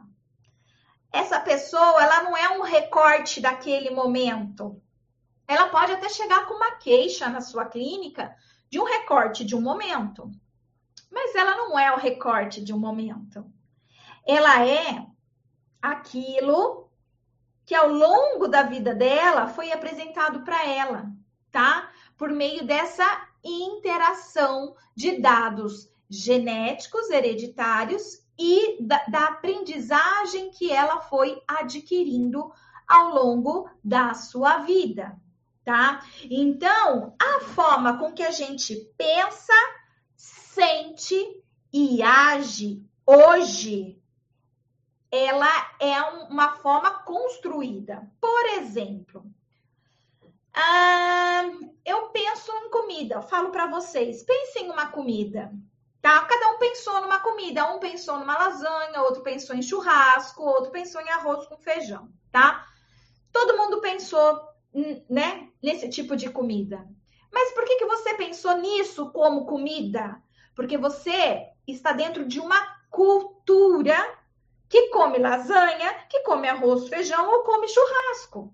Essa 1.12 1.40
pessoa, 1.40 2.02
ela 2.02 2.22
não 2.22 2.36
é 2.36 2.56
um 2.58 2.62
recorte 2.62 3.40
daquele 3.40 3.90
momento 3.90 4.80
ela 5.48 5.68
pode 5.68 5.92
até 5.92 6.08
chegar 6.08 6.46
com 6.46 6.54
uma 6.54 6.72
queixa 6.72 7.28
na 7.28 7.40
sua 7.40 7.64
clínica 7.66 8.34
de 8.68 8.80
um 8.80 8.84
recorte 8.84 9.44
de 9.44 9.54
um 9.54 9.60
momento. 9.60 10.30
Mas 11.10 11.34
ela 11.34 11.56
não 11.56 11.78
é 11.78 11.92
o 11.92 11.98
recorte 11.98 12.62
de 12.62 12.72
um 12.72 12.78
momento. 12.78 13.44
Ela 14.26 14.66
é 14.66 15.06
aquilo 15.80 16.90
que 17.64 17.74
ao 17.74 17.88
longo 17.88 18.48
da 18.48 18.62
vida 18.62 18.94
dela 18.94 19.46
foi 19.48 19.72
apresentado 19.72 20.42
para 20.42 20.66
ela, 20.66 21.10
tá? 21.50 21.90
Por 22.16 22.30
meio 22.30 22.66
dessa 22.66 23.04
interação 23.42 24.74
de 24.96 25.20
dados 25.20 25.88
genéticos, 26.08 27.10
hereditários 27.10 28.24
e 28.38 28.82
da, 28.82 29.04
da 29.06 29.26
aprendizagem 29.26 30.50
que 30.50 30.72
ela 30.72 31.00
foi 31.00 31.40
adquirindo 31.46 32.52
ao 32.86 33.10
longo 33.10 33.68
da 33.82 34.14
sua 34.14 34.58
vida 34.58 35.20
tá? 35.66 36.00
Então, 36.30 37.16
a 37.20 37.40
forma 37.40 37.98
com 37.98 38.12
que 38.12 38.22
a 38.22 38.30
gente 38.30 38.76
pensa, 38.96 39.52
sente 40.14 41.42
e 41.72 42.00
age 42.00 42.88
hoje, 43.04 44.00
ela 45.10 45.50
é 45.80 46.00
uma 46.30 46.52
forma 46.58 47.02
construída. 47.02 48.08
Por 48.20 48.46
exemplo, 48.50 49.26
eu 51.84 52.10
penso 52.10 52.52
em 52.52 52.70
comida, 52.70 53.16
eu 53.16 53.22
falo 53.22 53.50
para 53.50 53.66
vocês, 53.66 54.22
pensem 54.22 54.68
em 54.68 54.70
uma 54.70 54.86
comida, 54.92 55.52
tá? 56.00 56.24
Cada 56.26 56.52
um 56.52 56.58
pensou 56.58 57.00
numa 57.00 57.18
comida, 57.18 57.74
um 57.74 57.80
pensou 57.80 58.20
numa 58.20 58.38
lasanha, 58.38 59.02
outro 59.02 59.24
pensou 59.24 59.56
em 59.56 59.62
churrasco, 59.62 60.44
outro 60.44 60.70
pensou 60.70 61.00
em 61.00 61.10
arroz 61.10 61.44
com 61.48 61.58
feijão, 61.58 62.08
tá? 62.30 62.64
Todo 63.32 63.56
mundo 63.58 63.80
pensou 63.80 64.55
né, 65.08 65.48
nesse 65.62 65.88
tipo 65.88 66.14
de 66.14 66.28
comida. 66.28 66.86
Mas 67.32 67.52
por 67.52 67.64
que, 67.64 67.76
que 67.76 67.86
você 67.86 68.14
pensou 68.14 68.56
nisso 68.58 69.10
como 69.10 69.46
comida? 69.46 70.20
Porque 70.54 70.76
você 70.76 71.48
está 71.66 71.92
dentro 71.92 72.26
de 72.26 72.40
uma 72.40 72.58
cultura 72.90 73.96
que 74.68 74.88
come 74.88 75.18
lasanha, 75.18 75.94
que 76.08 76.20
come 76.20 76.48
arroz, 76.48 76.88
feijão 76.88 77.28
ou 77.30 77.42
come 77.42 77.68
churrasco. 77.68 78.52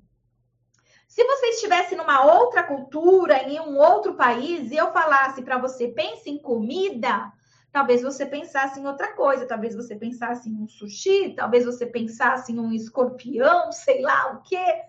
Se 1.08 1.24
você 1.24 1.46
estivesse 1.48 1.94
numa 1.94 2.24
outra 2.24 2.62
cultura, 2.62 3.42
em 3.42 3.60
um 3.60 3.78
outro 3.78 4.14
país, 4.14 4.70
e 4.70 4.76
eu 4.76 4.92
falasse 4.92 5.42
para 5.42 5.58
você, 5.58 5.88
pense 5.88 6.30
em 6.30 6.38
comida, 6.38 7.30
talvez 7.70 8.02
você 8.02 8.24
pensasse 8.24 8.80
em 8.80 8.86
outra 8.86 9.12
coisa, 9.12 9.46
talvez 9.46 9.74
você 9.74 9.94
pensasse 9.94 10.48
em 10.48 10.54
um 10.54 10.66
sushi, 10.66 11.34
talvez 11.36 11.64
você 11.64 11.84
pensasse 11.84 12.52
em 12.52 12.58
um 12.58 12.72
escorpião, 12.72 13.70
sei 13.72 14.00
lá 14.00 14.32
o 14.32 14.42
quê 14.42 14.82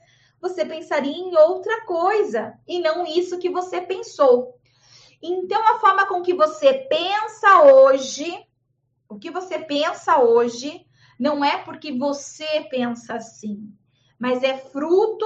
você 0.44 0.66
pensaria 0.66 1.16
em 1.16 1.34
outra 1.38 1.86
coisa 1.86 2.60
e 2.68 2.78
não 2.82 3.08
isso 3.08 3.40
que 3.40 3.50
você 3.50 3.80
pensou. 3.80 4.60
Então, 5.22 5.66
a 5.66 5.80
forma 5.80 6.06
com 6.06 6.22
que 6.22 6.34
você 6.34 6.74
pensa 6.74 7.64
hoje, 7.64 8.46
o 9.08 9.18
que 9.18 9.32
você 9.32 9.58
pensa 9.58 10.20
hoje, 10.20 10.86
não 11.18 11.46
é 11.46 11.60
porque 11.60 11.98
você 11.98 12.68
pensa 12.70 13.16
assim, 13.16 13.74
mas 14.20 14.44
é 14.44 14.58
fruto 14.58 15.26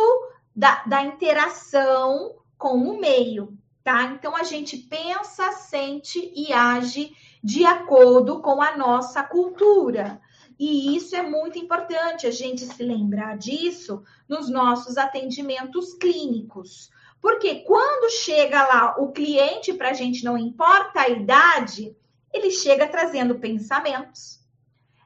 da, 0.56 0.84
da 0.84 1.02
interação 1.02 2.36
com 2.56 2.76
o 2.76 3.00
meio, 3.00 3.58
tá? 3.84 4.04
Então, 4.04 4.36
a 4.36 4.44
gente 4.44 4.78
pensa, 4.78 5.52
sente 5.54 6.32
e 6.36 6.54
age 6.54 7.12
de 7.44 7.66
acordo 7.66 8.40
com 8.40 8.62
a 8.62 8.78
nossa 8.78 9.24
cultura. 9.24 10.22
E 10.60 10.96
isso 10.96 11.16
é 11.16 11.22
muito 11.22 11.60
importante 11.60 12.26
a 12.26 12.32
gente 12.32 12.66
se 12.66 12.84
lembrar 12.84 13.38
disso 13.38 14.04
nos 14.28 14.50
nossos 14.50 14.98
atendimentos 14.98 15.94
clínicos. 15.94 16.90
Porque 17.22 17.62
quando 17.62 18.12
chega 18.12 18.66
lá 18.66 18.96
o 19.00 19.12
cliente, 19.12 19.74
para 19.74 19.90
a 19.90 19.94
gente 19.94 20.24
não 20.24 20.38
importa 20.38 21.02
a 21.02 21.10
idade, 21.10 21.96
ele 22.34 22.52
chega 22.52 22.88
trazendo 22.88 23.40
pensamentos, 23.40 24.40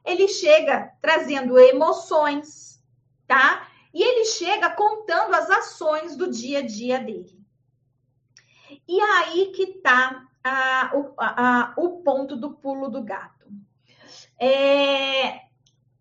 ele 0.05 0.27
chega 0.27 0.93
trazendo 1.01 1.57
emoções, 1.59 2.83
tá? 3.27 3.67
E 3.93 4.01
ele 4.01 4.25
chega 4.25 4.69
contando 4.69 5.33
as 5.33 5.49
ações 5.49 6.15
do 6.15 6.29
dia 6.29 6.59
a 6.59 6.65
dia 6.65 6.99
dele. 6.99 7.39
E 8.87 8.99
aí 8.99 9.51
que 9.53 9.67
tá 9.79 10.27
a, 10.43 10.91
a, 11.17 11.17
a, 11.17 11.73
o 11.77 12.01
ponto 12.01 12.35
do 12.35 12.51
pulo 12.51 12.89
do 12.89 13.03
gato. 13.03 13.40
É, 14.43 15.41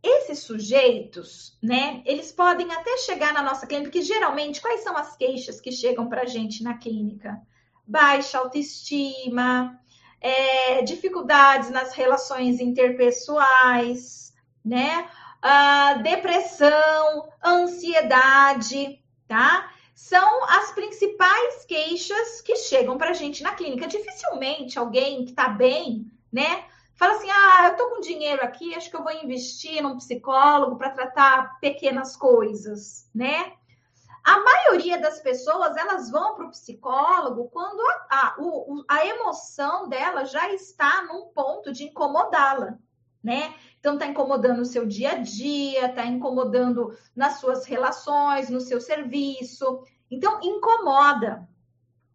esses 0.02 0.38
sujeitos, 0.38 1.58
né, 1.62 2.02
eles 2.06 2.32
podem 2.32 2.72
até 2.72 2.96
chegar 2.96 3.34
na 3.34 3.42
nossa 3.42 3.66
clínica, 3.66 3.90
porque 3.90 4.00
geralmente, 4.00 4.62
quais 4.62 4.80
são 4.80 4.96
as 4.96 5.14
queixas 5.14 5.60
que 5.60 5.70
chegam 5.70 6.08
para 6.08 6.22
a 6.22 6.26
gente 6.26 6.62
na 6.62 6.78
clínica? 6.78 7.38
Baixa 7.86 8.38
autoestima, 8.38 9.78
é, 10.18 10.80
dificuldades 10.82 11.68
nas 11.68 11.92
relações 11.92 12.60
interpessoais, 12.60 14.34
né? 14.64 15.06
Uh, 15.42 16.02
depressão, 16.02 17.28
ansiedade, 17.44 19.02
tá? 19.28 19.70
São 19.94 20.44
as 20.44 20.72
principais 20.72 21.66
queixas 21.66 22.40
que 22.40 22.56
chegam 22.56 22.96
para 22.96 23.10
a 23.10 23.14
gente 23.14 23.42
na 23.42 23.54
clínica. 23.54 23.86
Dificilmente 23.86 24.78
alguém 24.78 25.24
que 25.24 25.30
está 25.30 25.48
bem, 25.48 26.10
né? 26.32 26.64
Fala 27.00 27.14
assim: 27.14 27.30
ah, 27.30 27.68
eu 27.68 27.76
tô 27.76 27.88
com 27.88 28.00
dinheiro 28.02 28.44
aqui, 28.44 28.74
acho 28.74 28.90
que 28.90 28.96
eu 28.96 29.02
vou 29.02 29.10
investir 29.10 29.82
num 29.82 29.96
psicólogo 29.96 30.76
para 30.76 30.90
tratar 30.90 31.58
pequenas 31.58 32.14
coisas, 32.14 33.08
né? 33.14 33.54
A 34.22 34.38
maioria 34.38 35.00
das 35.00 35.18
pessoas 35.18 35.78
elas 35.78 36.10
vão 36.10 36.34
para 36.34 36.44
o 36.44 36.50
psicólogo 36.50 37.48
quando 37.48 37.80
a, 37.80 38.06
a, 38.10 38.36
o, 38.38 38.84
a 38.86 39.06
emoção 39.06 39.88
dela 39.88 40.26
já 40.26 40.52
está 40.52 41.04
num 41.04 41.28
ponto 41.28 41.72
de 41.72 41.84
incomodá-la, 41.84 42.76
né? 43.24 43.54
Então 43.78 43.94
está 43.94 44.04
incomodando 44.04 44.60
o 44.60 44.66
seu 44.66 44.84
dia 44.84 45.12
a 45.12 45.16
dia, 45.16 45.86
está 45.86 46.04
incomodando 46.04 46.94
nas 47.16 47.40
suas 47.40 47.64
relações, 47.64 48.50
no 48.50 48.60
seu 48.60 48.78
serviço. 48.78 49.82
Então 50.10 50.38
incomoda. 50.42 51.48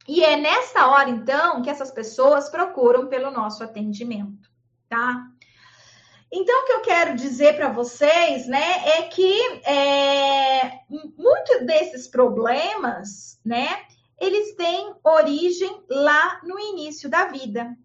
E 0.07 0.23
é 0.23 0.37
nessa 0.37 0.85
hora 0.85 1.09
então 1.09 1.63
que 1.63 1.71
essas 1.71 1.89
pessoas 1.89 2.49
procuram 2.49 3.07
pelo 3.07 3.31
nosso 3.31 3.63
atendimento 3.63 4.53
tá? 4.95 5.27
Então, 6.31 6.63
o 6.63 6.65
que 6.65 6.71
eu 6.71 6.81
quero 6.81 7.15
dizer 7.15 7.55
para 7.55 7.69
vocês, 7.69 8.47
né, 8.47 8.97
é 8.97 9.01
que 9.03 9.33
é, 9.65 10.79
muitos 10.89 11.65
desses 11.65 12.07
problemas, 12.07 13.39
né, 13.43 13.67
eles 14.19 14.55
têm 14.55 14.95
origem 15.03 15.83
lá 15.89 16.39
no 16.43 16.57
início 16.57 17.09
da 17.09 17.25
vida. 17.25 17.75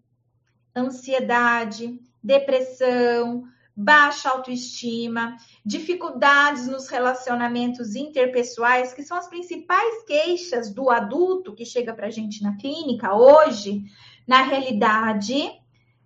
Ansiedade, 0.75 1.99
depressão, 2.23 3.43
baixa 3.75 4.29
autoestima, 4.29 5.35
dificuldades 5.65 6.67
nos 6.67 6.87
relacionamentos 6.87 7.95
interpessoais, 7.95 8.93
que 8.93 9.03
são 9.03 9.17
as 9.17 9.27
principais 9.27 10.03
queixas 10.05 10.73
do 10.73 10.89
adulto 10.89 11.53
que 11.53 11.65
chega 11.65 11.93
para 11.93 12.07
a 12.07 12.11
gente 12.11 12.41
na 12.41 12.55
clínica 12.55 13.13
hoje, 13.13 13.83
na 14.25 14.41
realidade, 14.43 15.60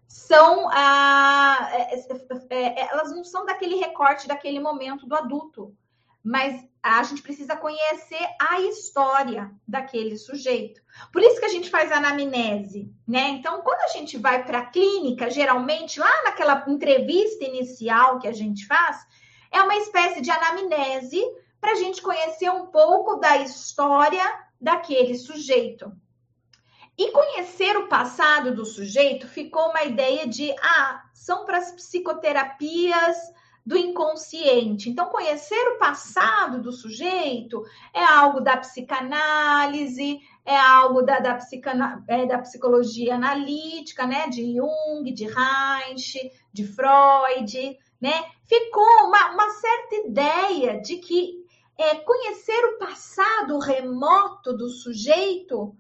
são 0.08 0.70
ah, 0.72 1.70
é, 1.72 1.96
é, 1.96 2.82
é, 2.82 2.90
elas 2.92 3.12
não 3.12 3.24
são 3.24 3.46
daquele 3.46 3.76
recorte 3.76 4.28
daquele 4.28 4.60
momento 4.60 5.06
do 5.06 5.16
adulto, 5.16 5.76
mas 6.24 6.64
a 6.82 7.04
gente 7.04 7.22
precisa 7.22 7.56
conhecer 7.56 8.28
a 8.40 8.62
história 8.62 9.52
daquele 9.68 10.18
sujeito. 10.18 10.82
Por 11.12 11.22
isso 11.22 11.40
que 11.40 11.46
a 11.46 11.50
gente 11.50 11.70
faz 11.70 11.92
anamnese, 11.92 12.94
né? 13.08 13.30
Então, 13.30 13.62
quando 13.62 13.82
a 13.82 13.88
gente 13.88 14.18
vai 14.18 14.44
para 14.44 14.60
a 14.60 14.66
clínica, 14.66 15.30
geralmente 15.30 16.00
lá 16.00 16.24
naquela 16.24 16.64
entrevista 16.68 17.44
inicial 17.44 18.20
que 18.20 18.28
a 18.28 18.32
gente 18.32 18.68
faz, 18.68 19.06
é 19.52 19.62
uma 19.62 19.76
espécie 19.78 20.22
de 20.22 20.30
anamnese 20.30 21.24
para 21.60 21.72
a 21.72 21.76
gente 21.76 22.02
conhecer 22.02 22.50
um 22.50 22.68
pouco 22.68 23.16
da 23.16 23.38
história 23.38 24.24
daquele 24.62 25.16
sujeito. 25.16 25.92
E 26.98 27.12
conhecer 27.12 27.76
o 27.78 27.88
passado 27.88 28.56
do 28.56 28.66
sujeito 28.66 29.28
ficou 29.28 29.70
uma 29.70 29.84
ideia 29.84 30.26
de, 30.28 30.54
ah, 30.62 31.04
são 31.14 31.46
para 31.46 31.58
as 31.58 31.72
psicoterapias 31.72 33.18
do 33.66 33.76
inconsciente. 33.76 34.90
Então, 34.90 35.08
conhecer 35.08 35.60
o 35.72 35.78
passado 35.80 36.62
do 36.62 36.72
sujeito 36.72 37.66
é 37.94 38.04
algo 38.04 38.40
da 38.40 38.58
psicanálise, 38.58 40.22
é 40.46 40.56
algo 40.56 41.02
da, 41.02 41.20
da, 41.20 41.40
é, 42.08 42.26
da 42.28 42.38
psicologia 42.38 43.16
analítica, 43.16 44.06
né? 44.06 44.30
De 44.30 44.56
Jung, 44.56 45.12
de 45.12 45.26
Reich, 45.26 46.32
de 46.54 46.64
Freud, 46.66 47.78
né? 48.00 48.14
Ficou 48.46 49.08
uma, 49.08 49.32
uma 49.32 49.50
certa 49.50 49.96
ideia 50.08 50.80
de 50.80 50.98
que 50.98 51.44
é, 51.78 51.96
conhecer 51.96 52.66
o 52.68 52.78
passado 52.78 53.58
remoto 53.58 54.56
do 54.56 54.70
sujeito 54.70 55.76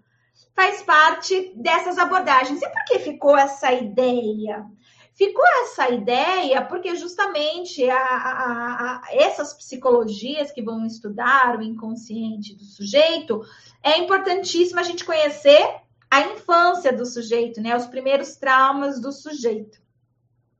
faz 0.55 0.81
parte 0.81 1.51
dessas 1.55 1.97
abordagens. 1.97 2.61
E 2.61 2.69
por 2.69 2.85
que 2.85 2.99
ficou 2.99 3.37
essa 3.37 3.71
ideia? 3.73 4.65
Ficou 5.13 5.45
essa 5.63 5.89
ideia 5.89 6.61
porque 6.63 6.95
justamente 6.95 7.87
a, 7.89 7.97
a, 7.97 9.01
a, 9.01 9.01
essas 9.11 9.53
psicologias 9.53 10.51
que 10.51 10.61
vão 10.61 10.85
estudar 10.85 11.57
o 11.57 11.61
inconsciente 11.61 12.55
do 12.55 12.63
sujeito, 12.63 13.41
é 13.83 13.97
importantíssimo 13.99 14.79
a 14.79 14.83
gente 14.83 15.05
conhecer 15.05 15.81
a 16.09 16.21
infância 16.21 16.91
do 16.93 17.05
sujeito, 17.05 17.61
né? 17.61 17.75
Os 17.75 17.85
primeiros 17.85 18.35
traumas 18.35 18.99
do 18.99 19.11
sujeito, 19.11 19.79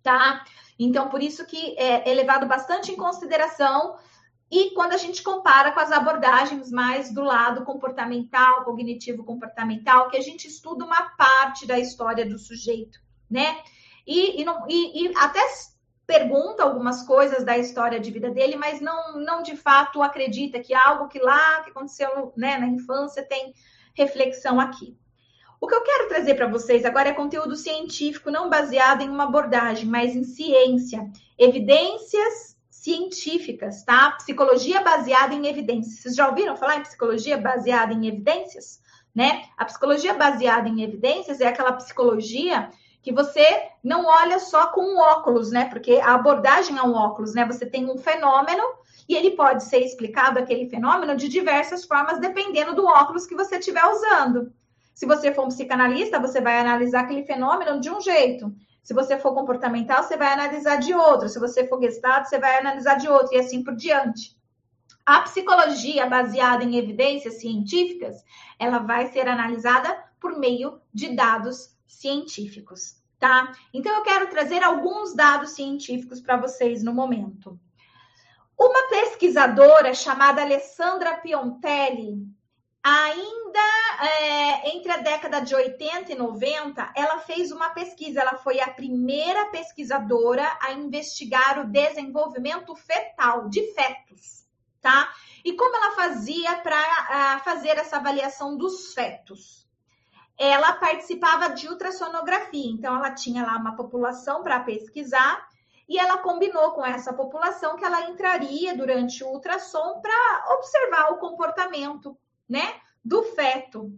tá? 0.03 0.43
Então, 0.77 1.09
por 1.09 1.23
isso 1.23 1.45
que 1.45 1.75
é, 1.77 2.09
é 2.09 2.13
levado 2.13 2.45
bastante 2.45 2.91
em 2.91 2.97
consideração 2.97 3.97
e 4.51 4.71
quando 4.71 4.93
a 4.93 4.97
gente 4.97 5.23
compara 5.23 5.71
com 5.71 5.79
as 5.79 5.91
abordagens 5.91 6.71
mais 6.71 7.11
do 7.11 7.23
lado 7.23 7.65
comportamental, 7.65 8.63
cognitivo-comportamental, 8.63 10.09
que 10.09 10.17
a 10.17 10.21
gente 10.21 10.47
estuda 10.47 10.85
uma 10.85 11.09
parte 11.17 11.65
da 11.65 11.79
história 11.79 12.25
do 12.25 12.37
sujeito, 12.37 12.99
né? 13.29 13.57
E, 14.05 14.41
e, 14.41 14.45
não, 14.45 14.65
e, 14.69 15.05
e 15.05 15.17
até 15.17 15.39
pergunta 16.05 16.63
algumas 16.63 17.01
coisas 17.01 17.43
da 17.43 17.57
história 17.57 17.99
de 17.99 18.11
vida 18.11 18.29
dele, 18.29 18.55
mas 18.55 18.79
não, 18.79 19.19
não 19.19 19.41
de 19.41 19.57
fato 19.57 20.03
acredita 20.03 20.59
que 20.59 20.73
algo 20.73 21.07
que 21.07 21.17
lá 21.19 21.63
que 21.63 21.71
aconteceu 21.71 22.31
né, 22.37 22.57
na 22.57 22.67
infância 22.67 23.27
tem 23.27 23.53
reflexão 23.95 24.59
aqui. 24.59 24.95
O 25.59 25.67
que 25.67 25.73
eu 25.73 25.81
quero 25.81 26.07
trazer 26.07 26.35
para 26.35 26.47
vocês 26.47 26.85
agora 26.85 27.09
é 27.09 27.13
conteúdo 27.13 27.55
científico, 27.55 28.29
não 28.29 28.49
baseado 28.49 29.01
em 29.01 29.09
uma 29.09 29.23
abordagem, 29.23 29.87
mas 29.87 30.15
em 30.15 30.23
ciência, 30.23 31.09
evidências 31.39 32.54
científicas, 32.85 33.83
tá? 33.83 34.11
Psicologia 34.11 34.79
baseada 34.79 35.33
em 35.33 35.47
evidências. 35.47 36.01
Vocês 36.01 36.15
já 36.15 36.27
ouviram 36.27 36.55
falar 36.55 36.77
em 36.77 36.83
psicologia 36.83 37.35
baseada 37.35 37.91
em 37.91 38.07
evidências? 38.07 38.79
Né? 39.13 39.43
A 39.57 39.65
psicologia 39.65 40.13
baseada 40.13 40.69
em 40.69 40.83
evidências 40.83 41.41
é 41.41 41.47
aquela 41.47 41.73
psicologia 41.73 42.69
que 43.01 43.11
você 43.11 43.69
não 43.83 44.05
olha 44.05 44.37
só 44.37 44.67
com 44.67 44.81
um 44.81 44.99
óculos, 44.99 45.51
né? 45.51 45.65
Porque 45.65 45.93
a 45.95 46.13
abordagem 46.13 46.77
é 46.77 46.83
um 46.83 46.93
óculos, 46.93 47.33
né? 47.33 47.45
Você 47.45 47.65
tem 47.65 47.89
um 47.89 47.97
fenômeno 47.97 48.63
e 49.07 49.15
ele 49.15 49.31
pode 49.31 49.63
ser 49.63 49.79
explicado 49.79 50.37
aquele 50.37 50.69
fenômeno 50.69 51.15
de 51.15 51.27
diversas 51.27 51.85
formas 51.85 52.19
dependendo 52.19 52.75
do 52.75 52.85
óculos 52.85 53.25
que 53.25 53.35
você 53.35 53.57
estiver 53.57 53.85
usando. 53.85 54.51
Se 54.93 55.05
você 55.05 55.33
for 55.33 55.45
um 55.45 55.49
psicanalista, 55.49 56.19
você 56.19 56.41
vai 56.41 56.59
analisar 56.59 57.01
aquele 57.01 57.23
fenômeno 57.23 57.79
de 57.79 57.89
um 57.89 58.01
jeito. 58.01 58.53
Se 58.85 58.93
você 58.93 59.17
for 59.17 59.33
comportamental, 59.33 60.03
você 60.03 60.15
vai 60.15 60.31
analisar 60.31 60.75
de 60.75 60.93
outro. 60.93 61.27
Se 61.27 61.39
você 61.39 61.67
for 61.67 61.81
gestado, 61.81 62.29
você 62.29 62.37
vai 62.37 62.59
analisar 62.59 62.99
de 62.99 63.09
outro, 63.09 63.33
e 63.35 63.39
assim 63.39 63.63
por 63.63 63.75
diante. 63.75 64.37
A 65.03 65.21
psicologia 65.21 66.05
baseada 66.05 66.63
em 66.63 66.77
evidências 66.77 67.41
científicas, 67.41 68.23
ela 68.59 68.77
vai 68.77 69.07
ser 69.07 69.27
analisada 69.27 70.05
por 70.19 70.37
meio 70.37 70.79
de 70.93 71.15
dados 71.15 71.75
científicos, 71.87 73.01
tá? 73.19 73.51
Então 73.73 73.91
eu 73.91 74.03
quero 74.03 74.27
trazer 74.27 74.63
alguns 74.63 75.15
dados 75.15 75.55
científicos 75.55 76.21
para 76.21 76.37
vocês 76.37 76.83
no 76.83 76.93
momento. 76.93 77.59
Uma 78.55 78.87
pesquisadora 78.87 79.95
chamada 79.95 80.43
Alessandra 80.43 81.15
Piontelli, 81.15 82.23
Ainda 82.87 83.59
é, 83.99 84.69
entre 84.75 84.91
a 84.91 84.97
década 84.97 85.39
de 85.39 85.55
80 85.55 86.11
e 86.11 86.15
90, 86.15 86.93
ela 86.95 87.17
fez 87.17 87.51
uma 87.51 87.71
pesquisa. 87.71 88.21
Ela 88.21 88.35
foi 88.35 88.59
a 88.59 88.69
primeira 88.69 89.47
pesquisadora 89.47 90.45
a 90.61 90.71
investigar 90.73 91.59
o 91.59 91.67
desenvolvimento 91.67 92.75
fetal 92.75 93.49
de 93.49 93.73
fetos, 93.73 94.47
tá? 94.79 95.11
E 95.43 95.53
como 95.53 95.75
ela 95.75 95.95
fazia 95.95 96.57
para 96.57 97.39
fazer 97.39 97.69
essa 97.69 97.97
avaliação 97.97 98.55
dos 98.55 98.93
fetos? 98.93 99.67
Ela 100.37 100.73
participava 100.73 101.55
de 101.55 101.67
ultrassonografia, 101.67 102.69
então 102.69 102.95
ela 102.95 103.15
tinha 103.15 103.43
lá 103.43 103.57
uma 103.57 103.75
população 103.75 104.43
para 104.43 104.59
pesquisar 104.59 105.47
e 105.89 105.97
ela 105.97 106.19
combinou 106.19 106.73
com 106.73 106.85
essa 106.85 107.11
população 107.11 107.77
que 107.77 107.85
ela 107.85 108.11
entraria 108.11 108.77
durante 108.77 109.23
o 109.23 109.29
ultrassom 109.29 110.01
para 110.01 110.53
observar 110.53 111.13
o 111.13 111.17
comportamento 111.17 112.15
né, 112.47 112.75
do 113.03 113.23
feto. 113.23 113.91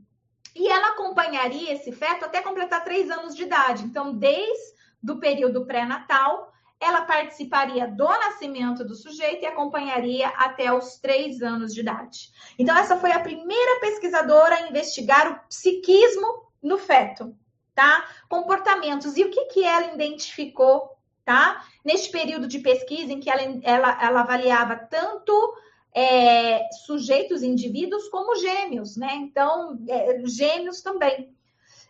E 0.55 0.67
ela 0.67 0.89
acompanharia 0.89 1.73
esse 1.73 1.91
feto 1.91 2.25
até 2.25 2.41
completar 2.41 2.83
três 2.83 3.11
anos 3.11 3.35
de 3.35 3.43
idade. 3.43 3.83
Então, 3.83 4.13
desde 4.13 4.75
o 5.07 5.19
período 5.19 5.65
pré-natal, 5.65 6.51
ela 6.79 7.01
participaria 7.01 7.87
do 7.87 8.07
nascimento 8.07 8.83
do 8.83 8.95
sujeito 8.95 9.43
e 9.43 9.47
acompanharia 9.47 10.27
até 10.29 10.71
os 10.71 10.97
três 10.97 11.41
anos 11.41 11.73
de 11.73 11.81
idade. 11.81 12.31
Então, 12.57 12.75
essa 12.77 12.97
foi 12.97 13.11
a 13.11 13.19
primeira 13.19 13.79
pesquisadora 13.79 14.55
a 14.55 14.69
investigar 14.69 15.31
o 15.31 15.47
psiquismo 15.47 16.47
no 16.61 16.77
feto, 16.77 17.35
tá? 17.73 18.07
Comportamentos. 18.29 19.17
E 19.17 19.23
o 19.23 19.31
que, 19.31 19.45
que 19.45 19.63
ela 19.63 19.93
identificou, 19.93 20.97
tá? 21.25 21.63
Neste 21.83 22.11
período 22.11 22.47
de 22.47 22.59
pesquisa 22.59 23.11
em 23.11 23.19
que 23.19 23.29
ela, 23.29 23.41
ela, 23.63 24.03
ela 24.03 24.21
avaliava 24.21 24.75
tanto 24.75 25.55
é, 25.93 26.69
sujeitos, 26.85 27.43
indivíduos, 27.43 28.07
como 28.09 28.35
gêmeos, 28.35 28.95
né? 28.97 29.15
Então, 29.15 29.79
é, 29.87 30.21
gêmeos 30.25 30.81
também. 30.81 31.35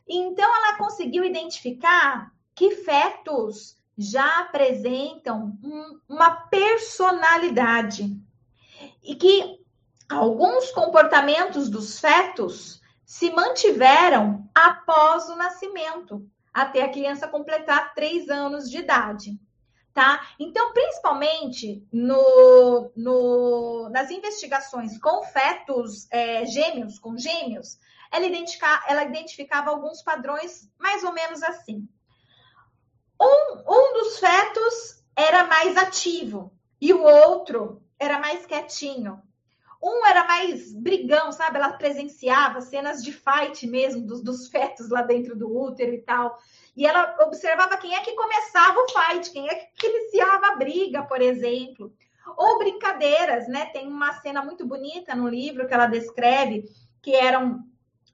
Então, 0.07 0.45
ela 0.45 0.77
conseguiu 0.77 1.23
identificar 1.23 2.31
que 2.55 2.71
fetos 2.71 3.77
já 3.97 4.41
apresentam 4.41 5.57
um, 5.63 5.99
uma 6.07 6.31
personalidade 6.47 8.15
e 9.03 9.15
que 9.15 9.59
alguns 10.07 10.71
comportamentos 10.71 11.69
dos 11.69 11.99
fetos 11.99 12.79
se 13.05 13.31
mantiveram 13.31 14.47
após 14.53 15.27
o 15.29 15.35
nascimento, 15.35 16.29
até 16.53 16.83
a 16.83 16.89
criança 16.89 17.27
completar 17.27 17.93
três 17.93 18.29
anos 18.29 18.69
de 18.69 18.77
idade 18.77 19.37
tá? 19.97 20.29
Então, 20.39 20.73
principalmente 20.73 21.83
no, 21.91 22.91
no, 22.95 23.89
nas 23.89 24.11
investigações 24.11 24.95
com 24.99 25.23
fetos 25.23 26.07
é, 26.11 26.45
gêmeos, 26.45 26.99
com 26.99 27.17
gêmeos, 27.17 27.79
ela, 28.11 28.27
ela 28.87 29.03
identificava 29.05 29.71
alguns 29.71 30.03
padrões 30.03 30.71
mais 30.77 31.03
ou 31.03 31.11
menos 31.13 31.41
assim. 31.41 31.89
Um, 33.19 33.63
um 33.67 33.93
dos 33.95 34.19
fetos 34.19 35.03
era 35.15 35.45
mais 35.47 35.75
ativo 35.75 36.53
e 36.79 36.93
o 36.93 37.01
outro 37.01 37.81
era 37.97 38.19
mais 38.19 38.45
quietinho. 38.45 39.19
Um 39.81 40.05
era 40.05 40.25
mais 40.25 40.73
brigão, 40.73 41.31
sabe? 41.31 41.57
Ela 41.57 41.73
presenciava 41.73 42.61
cenas 42.61 43.03
de 43.03 43.11
fight 43.11 43.67
mesmo, 43.67 44.05
dos, 44.05 44.23
dos 44.23 44.47
fetos 44.47 44.89
lá 44.89 45.01
dentro 45.01 45.35
do 45.35 45.55
útero 45.55 45.93
e 45.93 46.01
tal. 46.01 46.37
E 46.75 46.85
ela 46.85 47.15
observava 47.21 47.77
quem 47.77 47.95
é 47.95 48.01
que 48.01 48.15
começava 48.15 48.79
o 48.79 48.87
fight, 48.89 49.31
quem 49.31 49.47
é 49.49 49.55
que 49.75 49.87
iniciava 49.87 50.47
a 50.47 50.55
briga, 50.55 51.03
por 51.03 51.21
exemplo. 51.21 51.93
Ou 52.35 52.59
brincadeiras, 52.59 53.47
né? 53.47 53.67
Tem 53.67 53.87
uma 53.87 54.13
cena 54.13 54.43
muito 54.43 54.65
bonita 54.65 55.15
no 55.15 55.27
livro 55.27 55.67
que 55.67 55.73
ela 55.73 55.87
descreve, 55.87 56.63
que 57.01 57.15
eram 57.15 57.63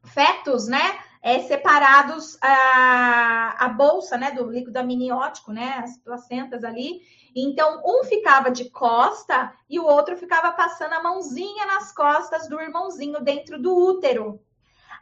fetos, 0.05 0.67
né? 0.67 0.99
É, 1.21 1.39
separados 1.39 2.37
a, 2.41 3.65
a 3.65 3.69
bolsa, 3.69 4.17
né? 4.17 4.31
Do 4.31 4.49
líquido 4.49 4.77
amniótico, 4.77 5.51
né? 5.51 5.75
As 5.77 5.97
placentas 5.97 6.63
ali 6.63 7.01
então, 7.35 7.81
um 7.83 8.03
ficava 8.03 8.51
de 8.51 8.69
costa 8.69 9.51
e 9.69 9.79
o 9.79 9.85
outro 9.85 10.15
ficava 10.15 10.51
passando 10.51 10.93
a 10.93 11.01
mãozinha 11.01 11.65
nas 11.65 11.91
costas 11.91 12.47
do 12.47 12.61
irmãozinho 12.61 13.21
dentro 13.21 13.59
do 13.59 13.75
útero. 13.75 14.39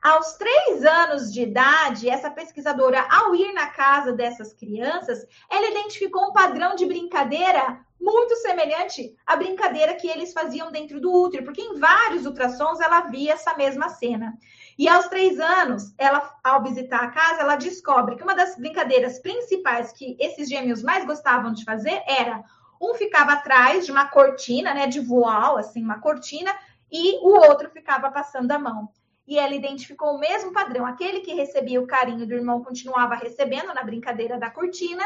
Aos 0.02 0.34
três 0.34 0.84
anos 0.84 1.32
de 1.32 1.44
idade, 1.44 2.10
essa 2.10 2.32
pesquisadora, 2.32 3.06
ao 3.08 3.36
ir 3.36 3.54
na 3.54 3.68
casa 3.68 4.12
dessas 4.12 4.52
crianças, 4.52 5.28
ela 5.48 5.70
identificou 5.70 6.30
um 6.30 6.34
padrão 6.34 6.76
de 6.76 6.88
brincadeira 6.88 7.80
muito 8.00 8.36
semelhante 8.38 9.16
à 9.28 9.36
brincadeira 9.36 9.94
que 9.94 10.08
eles 10.08 10.34
faziam 10.34 10.72
dentro 10.72 11.00
do 11.00 11.14
útero, 11.14 11.44
porque 11.44 11.62
em 11.62 11.78
vários 11.78 12.26
ultrassons 12.26 12.80
ela 12.80 13.02
via 13.02 13.34
essa 13.34 13.56
mesma 13.56 13.90
cena. 13.90 14.34
E 14.82 14.90
aos 14.90 15.08
três 15.10 15.40
anos, 15.40 15.94
ela, 15.96 16.36
ao 16.44 16.64
visitar 16.64 17.04
a 17.04 17.12
casa, 17.12 17.42
ela 17.42 17.56
descobre 17.56 18.16
que 18.16 18.24
uma 18.24 18.34
das 18.34 18.56
brincadeiras 18.56 19.20
principais 19.20 19.92
que 19.92 20.18
esses 20.20 20.50
gêmeos 20.50 20.82
mais 20.82 21.06
gostavam 21.06 21.54
de 21.54 21.64
fazer 21.64 22.02
era 22.08 22.44
um 22.82 22.96
ficava 22.96 23.34
atrás 23.34 23.86
de 23.86 23.92
uma 23.92 24.08
cortina, 24.08 24.74
né, 24.74 24.88
de 24.88 25.00
voal, 25.00 25.56
assim, 25.58 25.84
uma 25.84 26.00
cortina, 26.00 26.52
e 26.92 27.20
o 27.20 27.30
outro 27.48 27.70
ficava 27.70 28.10
passando 28.10 28.52
a 28.52 28.58
mão. 28.58 28.90
E 29.28 29.38
ela 29.38 29.54
identificou 29.54 30.16
o 30.16 30.20
mesmo 30.20 30.52
padrão. 30.52 30.84
Aquele 30.84 31.20
que 31.20 31.36
recebia 31.36 31.80
o 31.80 31.86
carinho 31.86 32.26
do 32.26 32.34
irmão 32.34 32.64
continuava 32.64 33.14
recebendo 33.14 33.76
na 33.76 33.84
brincadeira 33.84 34.40
da 34.40 34.50
cortina, 34.50 35.04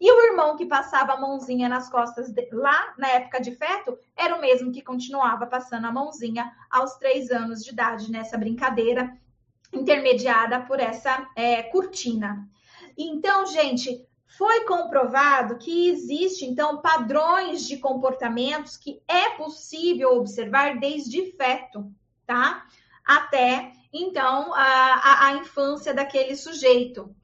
e 0.00 0.10
o 0.12 0.20
irmão 0.30 0.56
que 0.56 0.66
passava 0.66 1.14
a 1.14 1.20
mãozinha 1.20 1.68
nas 1.68 1.88
costas 1.88 2.30
de, 2.30 2.48
lá 2.52 2.94
na 2.98 3.08
época 3.08 3.40
de 3.40 3.52
feto 3.52 3.98
era 4.14 4.36
o 4.36 4.40
mesmo 4.40 4.70
que 4.70 4.82
continuava 4.82 5.46
passando 5.46 5.86
a 5.86 5.92
mãozinha 5.92 6.52
aos 6.70 6.94
três 6.96 7.30
anos 7.30 7.64
de 7.64 7.70
idade 7.70 8.10
nessa 8.10 8.36
brincadeira 8.36 9.16
intermediada 9.72 10.60
por 10.60 10.80
essa 10.80 11.28
é, 11.34 11.62
cortina. 11.64 12.48
Então, 12.96 13.46
gente, 13.46 14.06
foi 14.26 14.64
comprovado 14.64 15.56
que 15.56 15.88
existe 15.88 16.44
então 16.44 16.80
padrões 16.80 17.66
de 17.66 17.78
comportamentos 17.78 18.76
que 18.76 19.00
é 19.08 19.30
possível 19.30 20.18
observar 20.18 20.78
desde 20.78 21.32
feto, 21.32 21.90
tá? 22.26 22.66
Até 23.04 23.72
então 23.92 24.52
a, 24.52 24.60
a, 24.62 25.26
a 25.26 25.34
infância 25.36 25.94
daquele 25.94 26.36
sujeito 26.36 27.14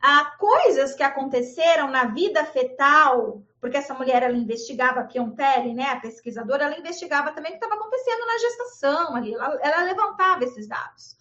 a 0.00 0.24
coisas 0.38 0.94
que 0.94 1.02
aconteceram 1.02 1.88
na 1.88 2.06
vida 2.06 2.44
fetal, 2.44 3.42
porque 3.60 3.76
essa 3.76 3.94
mulher 3.94 4.22
ela 4.22 4.36
investigava 4.36 5.00
a 5.00 5.04
Piontelli, 5.04 5.74
né, 5.74 5.90
a 5.90 6.00
pesquisadora, 6.00 6.64
ela 6.64 6.78
investigava 6.78 7.32
também 7.32 7.52
o 7.52 7.58
que 7.58 7.64
estava 7.64 7.80
acontecendo 7.80 8.26
na 8.26 8.38
gestação 8.38 9.16
ali, 9.16 9.34
ela, 9.34 9.58
ela 9.62 9.84
levantava 9.84 10.44
esses 10.44 10.68
dados. 10.68 11.16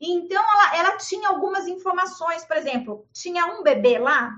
Então 0.00 0.42
ela, 0.42 0.76
ela 0.76 0.96
tinha 0.96 1.28
algumas 1.28 1.66
informações, 1.66 2.44
por 2.44 2.56
exemplo, 2.56 3.06
tinha 3.12 3.46
um 3.46 3.62
bebê 3.62 3.98
lá 3.98 4.34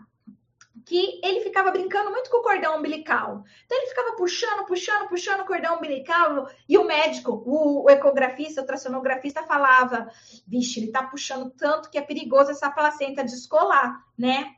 que 0.85 1.21
ele 1.23 1.41
ficava 1.41 1.71
brincando 1.71 2.11
muito 2.11 2.31
com 2.31 2.39
o 2.39 2.43
cordão 2.43 2.79
umbilical. 2.79 3.45
Então 3.65 3.79
ele 3.79 3.89
ficava 3.89 4.17
puxando, 4.17 4.67
puxando, 4.67 5.09
puxando 5.09 5.41
o 5.41 5.47
cordão 5.47 5.77
umbilical 5.77 6.49
e 6.69 6.77
o 6.77 6.85
médico, 6.85 7.43
o, 7.47 7.85
o 7.85 7.91
ecografista, 7.91 8.61
o 8.61 8.65
ultrassonografista 8.65 9.43
falava: 9.43 10.11
"Vixe, 10.47 10.81
ele 10.81 10.93
tá 10.93 11.03
puxando 11.05 11.51
tanto 11.51 11.91
que 11.91 11.99
é 11.99 12.03
perigoso 12.03 12.51
essa 12.51 12.71
placenta 12.71 13.25
descolar", 13.25 14.05
né? 14.19 14.55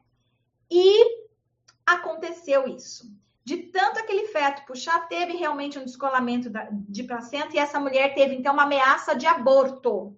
E 0.71 1.25
aconteceu 1.87 2.67
isso. 2.67 3.13
De 3.45 3.59
tanto 3.59 4.01
aquele 4.01 4.29
feto 4.29 4.65
puxar, 4.65 5.07
teve 5.07 5.35
realmente 5.37 5.79
um 5.79 5.85
descolamento 5.85 6.51
de 6.73 7.03
placenta 7.03 7.55
e 7.55 7.59
essa 7.59 7.79
mulher 7.79 8.15
teve 8.15 8.35
então 8.35 8.55
uma 8.55 8.63
ameaça 8.63 9.15
de 9.15 9.27
aborto, 9.27 10.17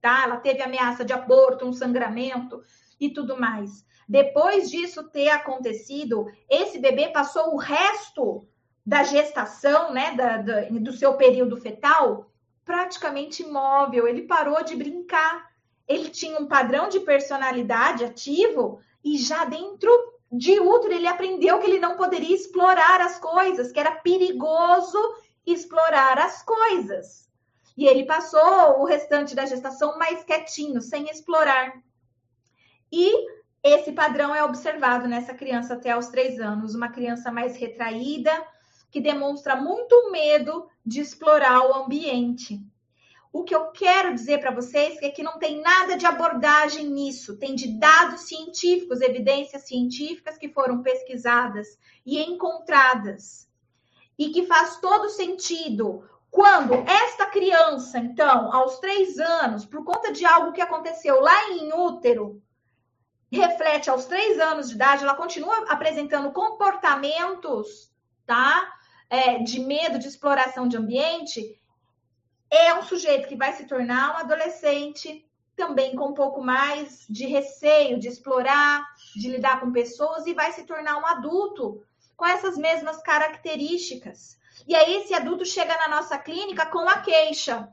tá? 0.00 0.24
Ela 0.24 0.36
teve 0.36 0.62
ameaça 0.62 1.02
de 1.02 1.14
aborto, 1.14 1.64
um 1.64 1.72
sangramento 1.72 2.62
e 3.00 3.10
tudo 3.10 3.38
mais. 3.38 3.84
Depois 4.08 4.70
disso 4.70 5.04
ter 5.10 5.28
acontecido, 5.28 6.26
esse 6.48 6.78
bebê 6.78 7.08
passou 7.08 7.54
o 7.54 7.58
resto 7.58 8.46
da 8.84 9.02
gestação, 9.02 9.92
né, 9.92 10.14
da, 10.14 10.36
da, 10.38 10.60
do 10.70 10.92
seu 10.92 11.14
período 11.14 11.56
fetal, 11.56 12.30
praticamente 12.64 13.42
imóvel. 13.42 14.06
Ele 14.06 14.22
parou 14.22 14.62
de 14.62 14.76
brincar. 14.76 15.50
Ele 15.88 16.08
tinha 16.08 16.38
um 16.38 16.46
padrão 16.46 16.88
de 16.88 17.00
personalidade 17.00 18.04
ativo 18.04 18.80
e 19.04 19.18
já 19.18 19.44
dentro 19.44 19.90
de 20.30 20.58
útero 20.58 20.94
ele 20.94 21.06
aprendeu 21.06 21.58
que 21.58 21.66
ele 21.66 21.78
não 21.78 21.96
poderia 21.96 22.34
explorar 22.34 23.00
as 23.00 23.18
coisas, 23.18 23.70
que 23.70 23.78
era 23.78 23.92
perigoso 23.92 24.98
explorar 25.46 26.18
as 26.18 26.42
coisas. 26.42 27.30
E 27.76 27.86
ele 27.86 28.04
passou 28.04 28.80
o 28.80 28.84
restante 28.84 29.34
da 29.34 29.46
gestação 29.46 29.98
mais 29.98 30.24
quietinho, 30.24 30.80
sem 30.80 31.08
explorar. 31.08 31.72
E 32.90 33.26
esse 33.62 33.92
padrão 33.92 34.34
é 34.34 34.44
observado 34.44 35.08
nessa 35.08 35.34
criança 35.34 35.74
até 35.74 35.90
aos 35.90 36.06
três 36.06 36.38
anos, 36.38 36.74
uma 36.74 36.88
criança 36.88 37.32
mais 37.32 37.56
retraída, 37.56 38.30
que 38.90 39.00
demonstra 39.00 39.56
muito 39.56 40.10
medo 40.10 40.68
de 40.84 41.00
explorar 41.00 41.68
o 41.68 41.74
ambiente. 41.74 42.60
O 43.32 43.44
que 43.44 43.54
eu 43.54 43.70
quero 43.72 44.14
dizer 44.14 44.38
para 44.38 44.50
vocês 44.50 44.96
é 45.02 45.10
que 45.10 45.22
não 45.22 45.38
tem 45.38 45.60
nada 45.60 45.96
de 45.96 46.06
abordagem 46.06 46.86
nisso, 46.86 47.36
tem 47.36 47.54
de 47.54 47.78
dados 47.78 48.22
científicos, 48.22 49.00
evidências 49.00 49.66
científicas 49.66 50.38
que 50.38 50.48
foram 50.48 50.80
pesquisadas 50.82 51.78
e 52.06 52.18
encontradas. 52.22 53.46
E 54.18 54.30
que 54.30 54.46
faz 54.46 54.80
todo 54.80 55.10
sentido 55.10 56.08
quando 56.30 56.72
esta 56.88 57.26
criança, 57.26 57.98
então, 57.98 58.54
aos 58.54 58.78
três 58.78 59.18
anos, 59.18 59.66
por 59.66 59.84
conta 59.84 60.12
de 60.12 60.24
algo 60.24 60.52
que 60.52 60.62
aconteceu 60.62 61.20
lá 61.20 61.50
em 61.50 61.72
útero, 61.72 62.40
reflete 63.30 63.90
aos 63.90 64.06
três 64.06 64.38
anos 64.38 64.68
de 64.68 64.74
idade, 64.74 65.02
ela 65.02 65.14
continua 65.14 65.64
apresentando 65.68 66.32
comportamentos, 66.32 67.90
tá? 68.24 68.72
É, 69.08 69.38
de 69.38 69.60
medo 69.60 69.98
de 69.98 70.08
exploração 70.08 70.66
de 70.68 70.76
ambiente, 70.76 71.60
é 72.50 72.74
um 72.74 72.82
sujeito 72.82 73.28
que 73.28 73.36
vai 73.36 73.52
se 73.52 73.66
tornar 73.66 74.14
um 74.14 74.18
adolescente 74.18 75.24
também 75.56 75.96
com 75.96 76.08
um 76.08 76.14
pouco 76.14 76.42
mais 76.42 77.06
de 77.08 77.26
receio 77.26 77.98
de 77.98 78.08
explorar, 78.08 78.86
de 79.14 79.28
lidar 79.28 79.60
com 79.60 79.72
pessoas 79.72 80.26
e 80.26 80.34
vai 80.34 80.52
se 80.52 80.64
tornar 80.64 80.98
um 80.98 81.06
adulto 81.06 81.82
com 82.16 82.26
essas 82.26 82.56
mesmas 82.56 83.02
características. 83.02 84.38
E 84.66 84.74
aí 84.74 84.96
esse 84.96 85.14
adulto 85.14 85.44
chega 85.44 85.76
na 85.78 85.88
nossa 85.88 86.18
clínica 86.18 86.66
com 86.66 86.88
a 86.88 87.00
queixa 87.00 87.68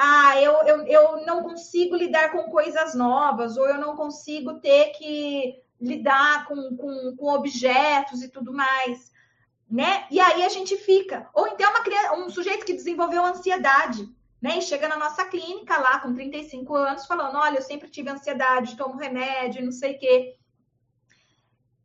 ah, 0.00 0.40
eu, 0.40 0.52
eu, 0.62 0.86
eu 0.86 1.26
não 1.26 1.42
consigo 1.42 1.96
lidar 1.96 2.30
com 2.30 2.44
coisas 2.44 2.94
novas, 2.94 3.56
ou 3.56 3.66
eu 3.66 3.78
não 3.78 3.96
consigo 3.96 4.60
ter 4.60 4.90
que 4.92 5.60
lidar 5.80 6.46
com, 6.46 6.76
com, 6.76 7.16
com 7.16 7.34
objetos 7.34 8.22
e 8.22 8.28
tudo 8.28 8.52
mais, 8.52 9.10
né? 9.68 10.06
E 10.08 10.20
aí 10.20 10.44
a 10.44 10.48
gente 10.48 10.76
fica. 10.76 11.28
Ou 11.34 11.48
então 11.48 11.68
uma 11.68 11.82
criança, 11.82 12.14
um 12.14 12.30
sujeito 12.30 12.64
que 12.64 12.74
desenvolveu 12.74 13.24
ansiedade, 13.24 14.08
né? 14.40 14.58
E 14.58 14.62
chega 14.62 14.86
na 14.86 14.96
nossa 14.96 15.24
clínica 15.24 15.76
lá 15.78 15.98
com 15.98 16.14
35 16.14 16.76
anos 16.76 17.04
falando: 17.04 17.36
olha, 17.36 17.58
eu 17.58 17.62
sempre 17.62 17.90
tive 17.90 18.08
ansiedade, 18.08 18.76
tomo 18.76 18.96
remédio, 18.96 19.64
não 19.64 19.72
sei 19.72 19.96
o 19.96 19.98
quê. 19.98 20.36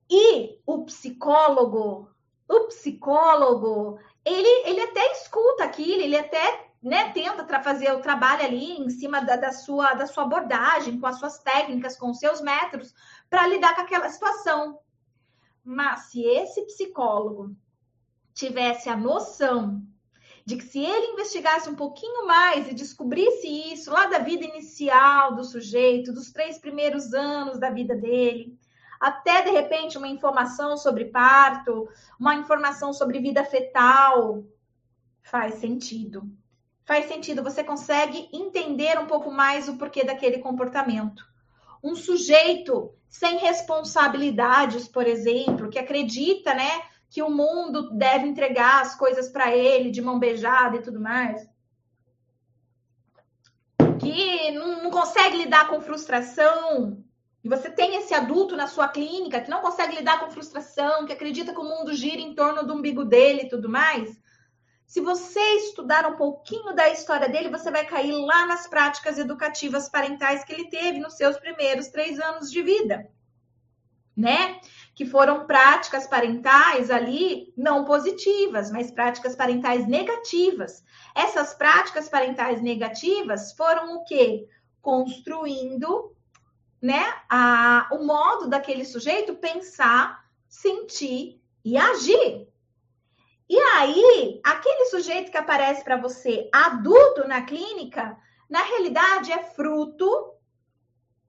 E 0.08 0.60
o 0.68 0.86
psicólogo, 0.86 2.08
o 2.48 2.68
psicólogo, 2.68 3.98
ele, 4.24 4.70
ele 4.70 4.82
até 4.82 5.14
escuta 5.14 5.64
aquilo, 5.64 6.04
ele 6.04 6.16
até 6.16 6.73
né, 6.84 7.14
tenta 7.14 7.62
fazer 7.62 7.94
o 7.94 8.02
trabalho 8.02 8.44
ali 8.44 8.74
em 8.74 8.90
cima 8.90 9.22
da, 9.22 9.38
da, 9.38 9.54
sua, 9.54 9.94
da 9.94 10.06
sua 10.06 10.24
abordagem, 10.24 11.00
com 11.00 11.08
as 11.08 11.18
suas 11.18 11.40
técnicas, 11.40 11.98
com 11.98 12.12
os 12.12 12.20
seus 12.20 12.42
métodos, 12.42 12.94
para 13.30 13.48
lidar 13.48 13.74
com 13.74 13.82
aquela 13.82 14.10
situação. 14.10 14.80
Mas 15.64 16.12
se 16.12 16.22
esse 16.22 16.62
psicólogo 16.66 17.56
tivesse 18.34 18.90
a 18.90 18.98
noção 18.98 19.82
de 20.46 20.58
que 20.58 20.66
se 20.66 20.84
ele 20.84 21.14
investigasse 21.14 21.70
um 21.70 21.76
pouquinho 21.76 22.28
mais 22.28 22.68
e 22.68 22.74
descobrisse 22.74 23.48
isso 23.72 23.90
lá 23.90 24.08
da 24.08 24.20
vida 24.20 24.44
inicial 24.44 25.36
do 25.36 25.46
sujeito, 25.46 26.12
dos 26.12 26.34
três 26.34 26.58
primeiros 26.58 27.14
anos 27.14 27.58
da 27.58 27.70
vida 27.70 27.96
dele, 27.96 28.60
até 29.00 29.42
de 29.42 29.52
repente 29.52 29.98
uma 29.98 30.10
informação 30.10 30.76
sobre 30.76 31.06
parto, 31.06 31.88
uma 32.20 32.36
informação 32.36 32.92
sobre 32.92 33.20
vida 33.20 33.46
fetal, 33.46 34.44
faz 35.22 35.56
sentido 35.56 36.30
faz 36.86 37.08
sentido, 37.08 37.44
você 37.44 37.64
consegue 37.64 38.30
entender 38.32 39.00
um 39.00 39.06
pouco 39.06 39.32
mais 39.32 39.70
o 39.70 39.78
porquê 39.78 40.04
daquele 40.04 40.40
comportamento. 40.40 41.26
Um 41.84 41.96
sujeito 41.96 42.94
sem 43.10 43.38
responsabilidades, 43.38 44.88
por 44.88 45.06
exemplo, 45.06 45.70
que 45.70 45.80
acredita, 45.80 46.54
né, 46.54 46.82
que 47.10 47.22
o 47.22 47.30
mundo 47.30 47.92
deve 47.92 48.28
entregar 48.28 48.82
as 48.82 48.96
coisas 48.96 49.30
para 49.30 49.56
ele 49.56 49.92
de 49.92 50.02
mão 50.02 50.18
beijada 50.18 50.78
e 50.78 50.82
tudo 50.82 51.00
mais. 51.00 51.48
que 54.00 54.52
não, 54.52 54.90
consegue 54.90 55.38
lidar 55.38 55.68
com 55.68 55.82
frustração, 55.82 57.04
e 57.44 57.50
você 57.50 57.70
tem 57.70 57.96
esse 57.96 58.14
adulto 58.14 58.56
na 58.56 58.68
sua 58.68 58.88
clínica 58.88 59.42
que 59.42 59.50
não 59.50 59.62
consegue 59.62 59.96
lidar 59.96 60.20
com 60.20 60.32
frustração, 60.32 61.06
que 61.06 61.14
acredita 61.14 61.54
que 61.54 61.60
o 61.60 61.64
mundo 61.64 61.94
gira 61.94 62.22
em 62.22 62.34
torno 62.34 62.66
do 62.66 62.74
umbigo 62.74 63.04
dele 63.04 63.44
e 63.44 63.50
tudo 63.50 63.68
mais, 63.68 64.22
se 64.94 65.02
você 65.02 65.40
estudar 65.56 66.06
um 66.06 66.16
pouquinho 66.16 66.72
da 66.76 66.88
história 66.88 67.28
dele, 67.28 67.50
você 67.50 67.72
vai 67.72 67.84
cair 67.84 68.12
lá 68.12 68.46
nas 68.46 68.68
práticas 68.68 69.18
educativas 69.18 69.90
parentais 69.90 70.44
que 70.44 70.54
ele 70.54 70.70
teve 70.70 71.00
nos 71.00 71.16
seus 71.16 71.36
primeiros 71.38 71.88
três 71.88 72.20
anos 72.20 72.52
de 72.52 72.62
vida, 72.62 73.10
né? 74.16 74.60
Que 74.94 75.04
foram 75.04 75.48
práticas 75.48 76.06
parentais 76.06 76.92
ali 76.92 77.52
não 77.58 77.86
positivas, 77.86 78.70
mas 78.70 78.92
práticas 78.92 79.36
parentais 79.36 79.88
negativas. 79.88 80.84
Essas 81.16 81.56
práticas 81.56 82.08
parentais 82.08 82.62
negativas 82.62 83.52
foram 83.54 83.96
o 83.96 84.04
quê? 84.04 84.48
Construindo, 84.80 86.16
né, 86.80 87.04
a, 87.28 87.90
o 87.94 88.06
modo 88.06 88.48
daquele 88.48 88.86
sujeito 88.86 89.34
pensar, 89.34 90.24
sentir 90.48 91.42
e 91.66 91.78
agir. 91.78 92.53
E 93.50 93.58
aí, 93.58 94.40
aquele 94.44 94.86
sujeito 94.86 95.32
que 95.32 95.38
aparece 95.38 95.84
para 95.84 95.98
você 95.98 96.50
adulto 96.54 97.28
na 97.28 97.42
clínica, 97.42 98.18
na 98.50 98.64
realidade 98.64 99.32
é 99.32 99.44
fruto 99.44 100.34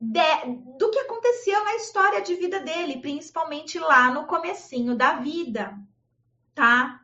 de, 0.01 0.21
do 0.79 0.91
que 0.91 0.99
aconteceu 0.99 1.65
na 1.65 1.75
história 1.77 2.21
de 2.21 2.35
vida 2.35 2.61
dele, 2.61 3.01
principalmente 3.01 3.79
lá 3.79 4.11
no 4.13 4.27
comecinho 4.27 4.95
da 4.97 5.15
vida, 5.15 5.77
tá? 6.55 7.01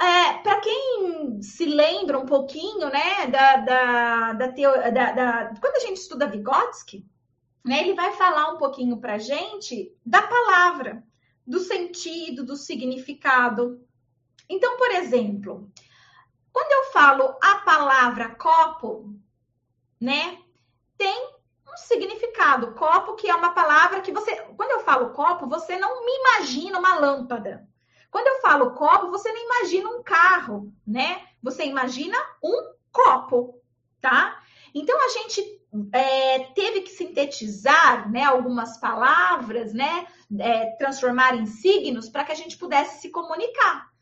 É, 0.00 0.34
para 0.42 0.60
quem 0.60 1.40
se 1.40 1.64
lembra 1.64 2.18
um 2.18 2.26
pouquinho, 2.26 2.90
né, 2.90 3.26
da, 3.28 3.56
da, 3.56 4.32
da, 4.32 4.46
da, 4.46 5.12
da, 5.12 5.54
quando 5.60 5.76
a 5.76 5.86
gente 5.86 5.98
estuda 5.98 6.26
Vygotsky, 6.26 7.06
né, 7.64 7.80
ele 7.80 7.94
vai 7.94 8.12
falar 8.12 8.52
um 8.52 8.58
pouquinho 8.58 8.98
para 8.98 9.18
gente 9.18 9.96
da 10.04 10.20
palavra, 10.20 11.04
do 11.46 11.60
sentido, 11.60 12.44
do 12.44 12.56
significado, 12.56 13.80
então, 14.48 14.76
por 14.76 14.90
exemplo, 14.90 15.70
quando 16.52 16.72
eu 16.72 16.92
falo 16.92 17.36
a 17.42 17.56
palavra 17.56 18.34
copo, 18.34 19.14
né, 20.00 20.38
tem 20.96 21.34
um 21.66 21.76
significado. 21.76 22.74
Copo, 22.74 23.16
que 23.16 23.28
é 23.28 23.34
uma 23.34 23.50
palavra 23.50 24.00
que 24.00 24.12
você. 24.12 24.36
Quando 24.56 24.70
eu 24.70 24.80
falo 24.80 25.10
copo, 25.10 25.48
você 25.48 25.76
não 25.78 26.04
me 26.04 26.12
imagina 26.12 26.78
uma 26.78 26.94
lâmpada. 26.96 27.66
Quando 28.10 28.28
eu 28.28 28.40
falo 28.40 28.72
copo, 28.72 29.10
você 29.10 29.32
não 29.32 29.42
imagina 29.42 29.88
um 29.88 30.02
carro, 30.02 30.72
né? 30.86 31.26
Você 31.42 31.64
imagina 31.64 32.16
um 32.42 32.74
copo, 32.92 33.60
tá? 34.00 34.40
Então 34.72 34.96
a 35.04 35.08
gente 35.08 35.60
é, 35.92 36.38
teve 36.54 36.82
que 36.82 36.90
sintetizar, 36.90 38.10
né, 38.10 38.24
algumas 38.24 38.78
palavras, 38.78 39.72
né, 39.72 40.06
é, 40.38 40.66
transformar 40.76 41.34
em 41.34 41.46
signos 41.46 42.08
para 42.08 42.24
que 42.24 42.32
a 42.32 42.36
gente 42.36 42.56
pudesse 42.56 43.00
se 43.00 43.10
comunicar 43.10 43.93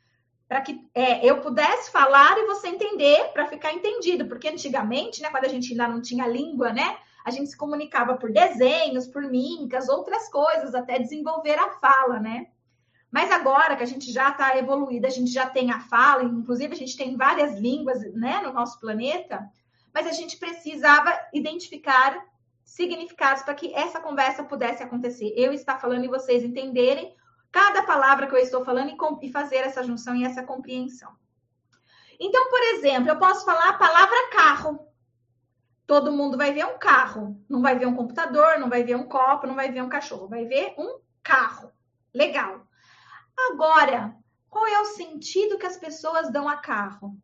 para 0.53 0.61
que 0.61 0.87
é, 0.95 1.25
eu 1.25 1.41
pudesse 1.41 1.91
falar 1.91 2.37
e 2.37 2.45
você 2.45 2.69
entender, 2.69 3.31
para 3.33 3.47
ficar 3.47 3.73
entendido, 3.73 4.27
porque 4.27 4.47
antigamente, 4.47 5.23
né, 5.23 5.31
quando 5.31 5.47
a 5.47 5.49
gente 5.49 5.71
ainda 5.71 5.89
não 5.89 6.03
tinha 6.03 6.27
língua, 6.27 6.71
né, 6.75 6.99
a 7.25 7.31
gente 7.31 7.49
se 7.49 7.57
comunicava 7.57 8.19
por 8.19 8.31
desenhos, 8.31 9.07
por 9.07 9.23
mímicas, 9.23 9.89
outras 9.89 10.29
coisas, 10.29 10.75
até 10.75 10.99
desenvolver 10.99 11.59
a 11.59 11.71
fala, 11.71 12.21
né? 12.21 12.49
Mas 13.11 13.31
agora 13.31 13.77
que 13.77 13.83
a 13.83 13.87
gente 13.87 14.13
já 14.13 14.29
está 14.29 14.55
evoluída, 14.59 15.07
a 15.09 15.11
gente 15.11 15.33
já 15.33 15.49
tem 15.49 15.71
a 15.71 15.81
fala, 15.81 16.25
inclusive 16.25 16.75
a 16.75 16.79
gente 16.79 16.99
tem 16.99 17.17
várias 17.17 17.59
línguas, 17.59 18.03
né, 18.13 18.43
no 18.45 18.53
nosso 18.53 18.79
planeta, 18.79 19.51
mas 19.95 20.07
a 20.07 20.13
gente 20.13 20.37
precisava 20.37 21.19
identificar 21.33 22.27
significados 22.63 23.43
para 23.43 23.55
que 23.55 23.73
essa 23.73 24.01
conversa 24.01 24.45
pudesse 24.45 24.83
acontecer. 24.83 25.33
Eu 25.35 25.55
estar 25.55 25.81
falando 25.81 26.05
e 26.05 26.09
vocês 26.09 26.45
entenderem 26.45 27.15
cada 27.53 27.83
palavra 27.83 28.27
que 28.27 28.35
eu 28.35 28.39
estou 28.39 28.65
falando 28.65 28.97
e, 29.21 29.31
fazer 29.31 29.57
essa 29.57 29.85
junção 29.85 30.17
e 30.17 30.25
essa 30.25 30.43
compreensão. 30.43 31.15
Então, 32.19 32.49
por 32.49 32.63
exemplo, 32.63 33.11
eu 33.11 33.19
posso 33.19 33.45
falar 33.45 33.69
a 33.69 33.79
palavra 33.79 34.31
carro. 34.31 34.89
Todo 35.87 36.13
mundo 36.13 36.39
vai 36.39 36.53
ver 36.53 36.65
um 36.65 36.79
carro, 36.79 37.45
não 37.49 37.61
vai 37.61 37.79
ver 37.79 37.87
um 37.87 37.95
computador, 37.95 38.59
não 38.59 38.71
vai 38.71 38.83
ver 38.83 38.97
um 38.97 39.07
copo, 39.07 39.47
não 39.47 39.55
vai 39.55 39.71
ver 39.71 39.83
um 39.83 39.89
cachorro, 39.89 40.29
vai 40.29 40.47
ver 40.47 40.75
um 40.79 41.01
carro. 41.23 41.71
Legal. 42.15 42.67
Agora, 43.51 44.17
qual 44.49 44.67
é 44.67 44.81
o 44.81 44.87
sentido 44.87 45.59
que 45.59 45.67
as 45.67 45.77
pessoas 45.77 46.33
dão 46.33 46.49
a 46.49 46.57
carro? 46.57 47.19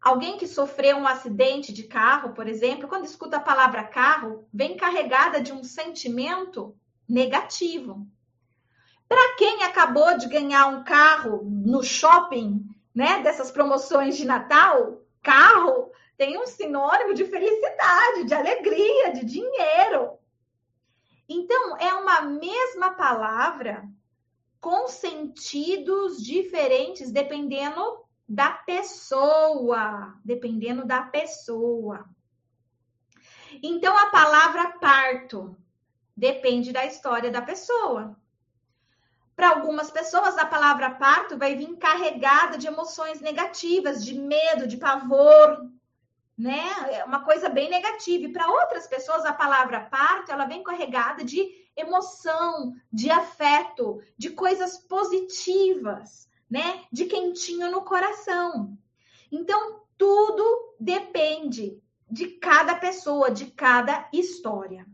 Alguém 0.00 0.38
que 0.38 0.46
sofreu 0.46 0.96
um 0.96 1.06
acidente 1.06 1.72
de 1.72 1.84
carro, 1.84 2.32
por 2.32 2.48
exemplo, 2.48 2.88
quando 2.88 3.04
escuta 3.04 3.36
a 3.36 3.40
palavra 3.40 3.84
carro, 3.84 4.48
vem 4.52 4.76
carregada 4.76 5.40
de 5.40 5.52
um 5.52 5.62
sentimento 5.62 6.76
negativo. 7.08 8.06
Para 9.12 9.36
quem 9.36 9.62
acabou 9.62 10.16
de 10.16 10.26
ganhar 10.26 10.68
um 10.68 10.84
carro 10.84 11.42
no 11.44 11.82
shopping, 11.82 12.64
né, 12.94 13.20
dessas 13.20 13.50
promoções 13.50 14.16
de 14.16 14.24
Natal, 14.24 15.02
carro 15.22 15.92
tem 16.16 16.40
um 16.40 16.46
sinônimo 16.46 17.12
de 17.12 17.26
felicidade, 17.26 18.24
de 18.24 18.32
alegria, 18.32 19.12
de 19.12 19.26
dinheiro. 19.26 20.16
Então, 21.28 21.76
é 21.76 21.92
uma 21.92 22.22
mesma 22.22 22.94
palavra 22.94 23.86
com 24.58 24.88
sentidos 24.88 26.22
diferentes 26.22 27.12
dependendo 27.12 27.82
da 28.26 28.50
pessoa, 28.50 30.18
dependendo 30.24 30.86
da 30.86 31.02
pessoa. 31.02 32.08
Então, 33.62 33.94
a 33.94 34.06
palavra 34.06 34.70
parto 34.78 35.54
depende 36.16 36.72
da 36.72 36.86
história 36.86 37.30
da 37.30 37.42
pessoa. 37.42 38.16
Para 39.34 39.50
algumas 39.50 39.90
pessoas, 39.90 40.36
a 40.36 40.44
palavra 40.44 40.90
parto 40.90 41.38
vai 41.38 41.54
vir 41.54 41.76
carregada 41.76 42.58
de 42.58 42.66
emoções 42.66 43.20
negativas, 43.20 44.04
de 44.04 44.14
medo, 44.14 44.66
de 44.66 44.76
pavor, 44.76 45.68
né? 46.36 46.70
É 46.90 47.04
uma 47.04 47.24
coisa 47.24 47.48
bem 47.48 47.70
negativa. 47.70 48.24
E 48.24 48.32
para 48.32 48.50
outras 48.50 48.86
pessoas, 48.86 49.24
a 49.24 49.32
palavra 49.32 49.80
parto, 49.80 50.30
ela 50.30 50.44
vem 50.44 50.62
carregada 50.62 51.24
de 51.24 51.62
emoção, 51.76 52.74
de 52.92 53.10
afeto, 53.10 54.02
de 54.18 54.30
coisas 54.30 54.76
positivas, 54.78 56.28
né? 56.50 56.84
De 56.92 57.06
quentinho 57.06 57.70
no 57.70 57.82
coração. 57.82 58.76
Então, 59.30 59.80
tudo 59.96 60.74
depende 60.78 61.80
de 62.10 62.26
cada 62.28 62.74
pessoa, 62.74 63.30
de 63.30 63.46
cada 63.46 64.08
história. 64.12 64.86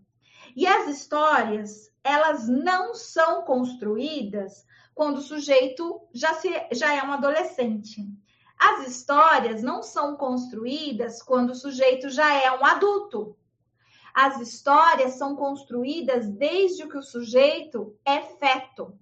E 0.54 0.66
as 0.66 0.88
histórias, 0.88 1.92
elas 2.02 2.48
não 2.48 2.94
são 2.94 3.42
construídas 3.42 4.64
quando 4.94 5.18
o 5.18 5.22
sujeito 5.22 6.00
já, 6.12 6.34
se, 6.34 6.50
já 6.72 6.94
é 6.94 7.02
um 7.02 7.12
adolescente. 7.12 8.04
As 8.58 8.88
histórias 8.88 9.62
não 9.62 9.82
são 9.82 10.16
construídas 10.16 11.22
quando 11.22 11.50
o 11.50 11.54
sujeito 11.54 12.10
já 12.10 12.34
é 12.34 12.50
um 12.50 12.64
adulto. 12.64 13.36
As 14.12 14.40
histórias 14.40 15.12
são 15.12 15.36
construídas 15.36 16.28
desde 16.28 16.88
que 16.88 16.98
o 16.98 17.02
sujeito 17.02 17.96
é 18.04 18.20
feto, 18.20 18.98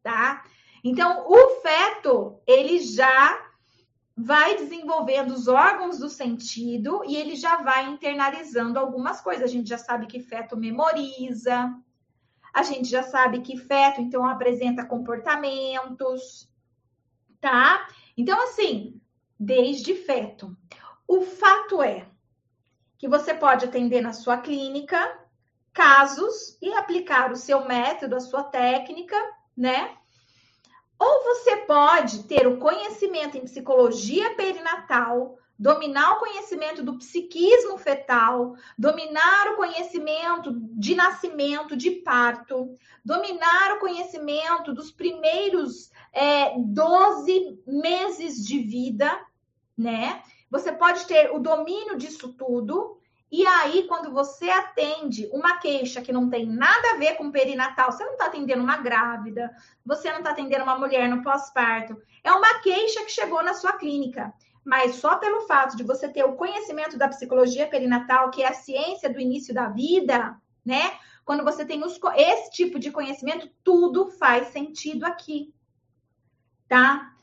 tá? 0.00 0.44
Então, 0.84 1.24
o 1.26 1.60
feto, 1.60 2.40
ele 2.46 2.78
já 2.78 3.47
vai 4.20 4.56
desenvolvendo 4.56 5.30
os 5.30 5.46
órgãos 5.46 6.00
do 6.00 6.08
sentido 6.08 7.02
e 7.06 7.16
ele 7.16 7.36
já 7.36 7.62
vai 7.62 7.88
internalizando 7.88 8.76
algumas 8.76 9.20
coisas. 9.20 9.44
A 9.44 9.46
gente 9.46 9.68
já 9.68 9.78
sabe 9.78 10.08
que 10.08 10.18
feto 10.18 10.56
memoriza, 10.56 11.72
a 12.52 12.62
gente 12.64 12.88
já 12.88 13.04
sabe 13.04 13.42
que 13.42 13.56
feto, 13.56 14.00
então, 14.00 14.26
apresenta 14.26 14.84
comportamentos, 14.84 16.50
tá? 17.40 17.86
Então, 18.16 18.42
assim, 18.42 19.00
desde 19.38 19.94
feto. 19.94 20.56
O 21.06 21.22
fato 21.22 21.80
é 21.80 22.08
que 22.98 23.06
você 23.06 23.32
pode 23.32 23.66
atender 23.66 24.00
na 24.00 24.12
sua 24.12 24.38
clínica 24.38 24.98
casos 25.72 26.58
e 26.60 26.72
aplicar 26.72 27.30
o 27.30 27.36
seu 27.36 27.64
método, 27.68 28.16
a 28.16 28.20
sua 28.20 28.42
técnica, 28.42 29.16
né? 29.56 29.96
Ou 30.98 31.24
você 31.24 31.56
pode 31.58 32.24
ter 32.24 32.46
o 32.46 32.58
conhecimento 32.58 33.36
em 33.36 33.44
psicologia 33.44 34.34
perinatal, 34.34 35.38
dominar 35.58 36.12
o 36.12 36.18
conhecimento 36.20 36.82
do 36.82 36.98
psiquismo 36.98 37.78
fetal, 37.78 38.54
dominar 38.76 39.52
o 39.52 39.56
conhecimento 39.56 40.52
de 40.54 40.94
nascimento, 40.94 41.76
de 41.76 41.90
parto, 41.90 42.76
dominar 43.04 43.76
o 43.76 43.80
conhecimento 43.80 44.72
dos 44.72 44.90
primeiros 44.90 45.90
é, 46.12 46.54
12 46.58 47.60
meses 47.66 48.44
de 48.44 48.58
vida, 48.58 49.20
né? 49.76 50.22
Você 50.50 50.72
pode 50.72 51.06
ter 51.06 51.30
o 51.30 51.38
domínio 51.38 51.96
disso 51.96 52.32
tudo 52.32 52.98
e 53.30 53.46
aí, 53.46 53.86
quando 53.86 54.10
você 54.10 54.48
atende 54.48 55.28
uma 55.32 55.58
queixa 55.58 56.00
que 56.00 56.12
não 56.12 56.30
tem 56.30 56.46
nada 56.46 56.92
a 56.92 56.96
ver 56.96 57.16
com 57.16 57.30
perinatal, 57.30 57.92
você 57.92 58.02
não 58.02 58.12
está 58.12 58.26
atendendo 58.26 58.62
uma 58.62 58.78
grávida, 58.78 59.54
você 59.84 60.10
não 60.10 60.18
está 60.18 60.30
atendendo 60.30 60.64
uma 60.64 60.78
mulher 60.78 61.08
no 61.10 61.22
pós-parto, 61.22 62.00
é 62.24 62.32
uma 62.32 62.60
queixa 62.60 63.04
que 63.04 63.12
chegou 63.12 63.42
na 63.42 63.52
sua 63.52 63.74
clínica. 63.74 64.32
mas 64.64 64.96
só 64.96 65.16
pelo 65.16 65.42
fato 65.46 65.76
de 65.76 65.82
você 65.82 66.08
ter 66.08 66.24
o 66.24 66.36
conhecimento 66.36 66.98
da 66.98 67.08
psicologia 67.08 67.66
perinatal, 67.66 68.30
que 68.30 68.42
é 68.42 68.48
a 68.48 68.52
ciência 68.54 69.10
do 69.10 69.18
início 69.18 69.54
da 69.54 69.68
vida, 69.68 70.36
né? 70.64 70.92
Quando 71.24 71.42
você 71.42 71.64
tem 71.64 71.82
os, 71.82 71.98
esse 72.16 72.50
tipo 72.50 72.78
de 72.78 72.90
conhecimento, 72.90 73.48
tudo 73.64 74.10
faz 74.10 74.48
sentido 74.48 75.04
aqui, 75.04 75.54
tá? 76.68 77.14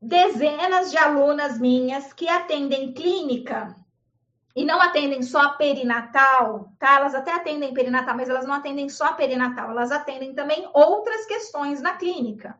Dezenas 0.00 0.92
de 0.92 0.96
alunas 0.96 1.58
minhas 1.58 2.12
que 2.12 2.28
atendem 2.28 2.92
clínica 2.92 3.74
e 4.56 4.64
não 4.64 4.80
atendem 4.80 5.22
só 5.22 5.50
perinatal, 5.50 6.72
tá? 6.78 6.96
Elas 6.96 7.14
até 7.14 7.32
atendem 7.32 7.74
perinatal, 7.74 8.16
mas 8.16 8.28
elas 8.28 8.46
não 8.46 8.54
atendem 8.54 8.88
só 8.88 9.12
perinatal, 9.12 9.70
elas 9.70 9.92
atendem 9.92 10.34
também 10.34 10.68
outras 10.72 11.26
questões 11.26 11.80
na 11.80 11.94
clínica 11.94 12.58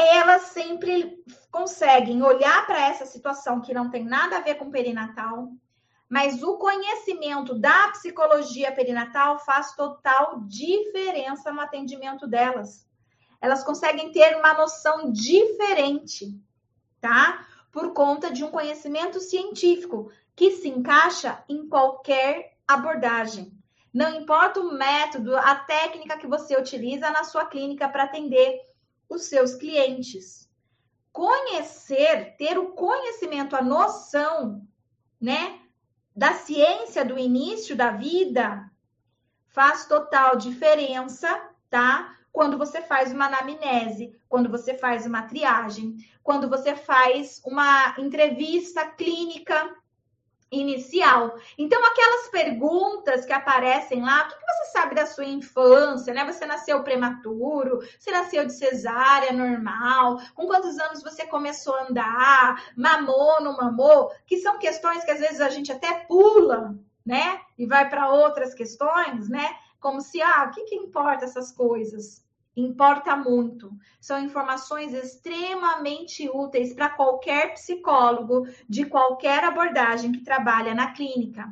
elas 0.00 0.42
sempre 0.42 1.22
conseguem 1.50 2.22
olhar 2.22 2.66
para 2.66 2.88
essa 2.88 3.04
situação 3.04 3.60
que 3.60 3.74
não 3.74 3.90
tem 3.90 4.04
nada 4.04 4.38
a 4.38 4.40
ver 4.40 4.54
com 4.54 4.70
perinatal, 4.70 5.52
mas 6.08 6.42
o 6.42 6.56
conhecimento 6.56 7.54
da 7.54 7.88
psicologia 7.88 8.72
perinatal 8.72 9.38
faz 9.38 9.74
total 9.74 10.40
diferença 10.46 11.52
no 11.52 11.60
atendimento 11.60 12.26
delas. 12.26 12.88
Elas 13.40 13.62
conseguem 13.62 14.10
ter 14.10 14.36
uma 14.36 14.54
noção 14.54 15.12
diferente, 15.12 16.34
tá? 17.00 17.46
Por 17.70 17.92
conta 17.92 18.32
de 18.32 18.42
um 18.42 18.50
conhecimento 18.50 19.20
científico 19.20 20.10
que 20.34 20.52
se 20.52 20.68
encaixa 20.68 21.42
em 21.48 21.68
qualquer 21.68 22.56
abordagem. 22.66 23.52
Não 23.92 24.14
importa 24.14 24.60
o 24.60 24.72
método, 24.72 25.36
a 25.36 25.54
técnica 25.54 26.16
que 26.16 26.26
você 26.26 26.56
utiliza 26.56 27.10
na 27.10 27.24
sua 27.24 27.44
clínica 27.44 27.88
para 27.88 28.04
atender 28.04 28.60
os 29.08 29.24
seus 29.24 29.54
clientes. 29.54 30.48
Conhecer, 31.12 32.36
ter 32.36 32.56
o 32.56 32.70
conhecimento, 32.70 33.56
a 33.56 33.62
noção, 33.62 34.64
né, 35.20 35.60
da 36.14 36.34
ciência 36.34 37.04
do 37.04 37.18
início 37.18 37.74
da 37.74 37.90
vida 37.90 38.70
faz 39.48 39.86
total 39.86 40.36
diferença, 40.36 41.50
tá? 41.68 42.16
Quando 42.32 42.56
você 42.56 42.80
faz 42.80 43.12
uma 43.12 43.26
anamnese, 43.26 44.16
quando 44.28 44.48
você 44.48 44.74
faz 44.74 45.04
uma 45.04 45.22
triagem, 45.22 45.96
quando 46.22 46.48
você 46.48 46.76
faz 46.76 47.42
uma 47.44 47.96
entrevista 47.98 48.86
clínica 48.86 49.76
inicial. 50.50 51.36
Então, 51.56 51.80
aquelas 51.84 52.28
perguntas 52.28 53.24
que 53.24 53.32
aparecem 53.32 54.02
lá, 54.02 54.24
o 54.24 54.28
que 54.28 54.34
você 54.34 54.72
sabe 54.72 54.94
da 54.94 55.06
sua 55.06 55.24
infância, 55.24 56.12
né? 56.12 56.24
Você 56.24 56.44
nasceu 56.44 56.82
prematuro, 56.82 57.80
você 57.98 58.10
nasceu 58.10 58.44
de 58.44 58.52
cesárea 58.52 59.32
normal, 59.32 60.20
com 60.34 60.46
quantos 60.46 60.78
anos 60.78 61.02
você 61.02 61.24
começou 61.26 61.74
a 61.76 61.84
andar, 61.84 62.72
mamou, 62.76 63.40
não 63.40 63.56
mamou, 63.56 64.10
que 64.26 64.38
são 64.38 64.58
questões 64.58 65.04
que 65.04 65.10
às 65.10 65.20
vezes 65.20 65.40
a 65.40 65.48
gente 65.48 65.70
até 65.70 65.92
pula, 66.06 66.74
né? 67.06 67.40
E 67.56 67.66
vai 67.66 67.88
para 67.88 68.10
outras 68.10 68.52
questões, 68.52 69.28
né? 69.28 69.48
Como 69.78 70.00
se, 70.00 70.20
ah, 70.20 70.46
o 70.48 70.50
que, 70.54 70.64
que 70.64 70.74
importa 70.74 71.24
essas 71.24 71.52
coisas? 71.52 72.24
Importa 72.56 73.16
muito. 73.16 73.70
São 74.00 74.18
informações 74.18 74.92
extremamente 74.92 76.28
úteis 76.28 76.74
para 76.74 76.90
qualquer 76.90 77.54
psicólogo 77.54 78.46
de 78.68 78.84
qualquer 78.84 79.44
abordagem 79.44 80.12
que 80.12 80.24
trabalha 80.24 80.74
na 80.74 80.92
clínica. 80.92 81.48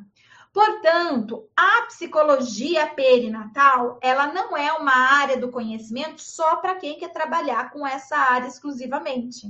Portanto, 0.52 1.48
a 1.56 1.82
psicologia 1.82 2.86
perinatal, 2.88 3.98
ela 4.02 4.26
não 4.32 4.56
é 4.56 4.72
uma 4.72 4.92
área 5.20 5.36
do 5.36 5.50
conhecimento 5.50 6.20
só 6.20 6.56
para 6.56 6.74
quem 6.74 6.98
quer 6.98 7.12
trabalhar 7.12 7.70
com 7.70 7.86
essa 7.86 8.16
área 8.16 8.48
exclusivamente. 8.48 9.46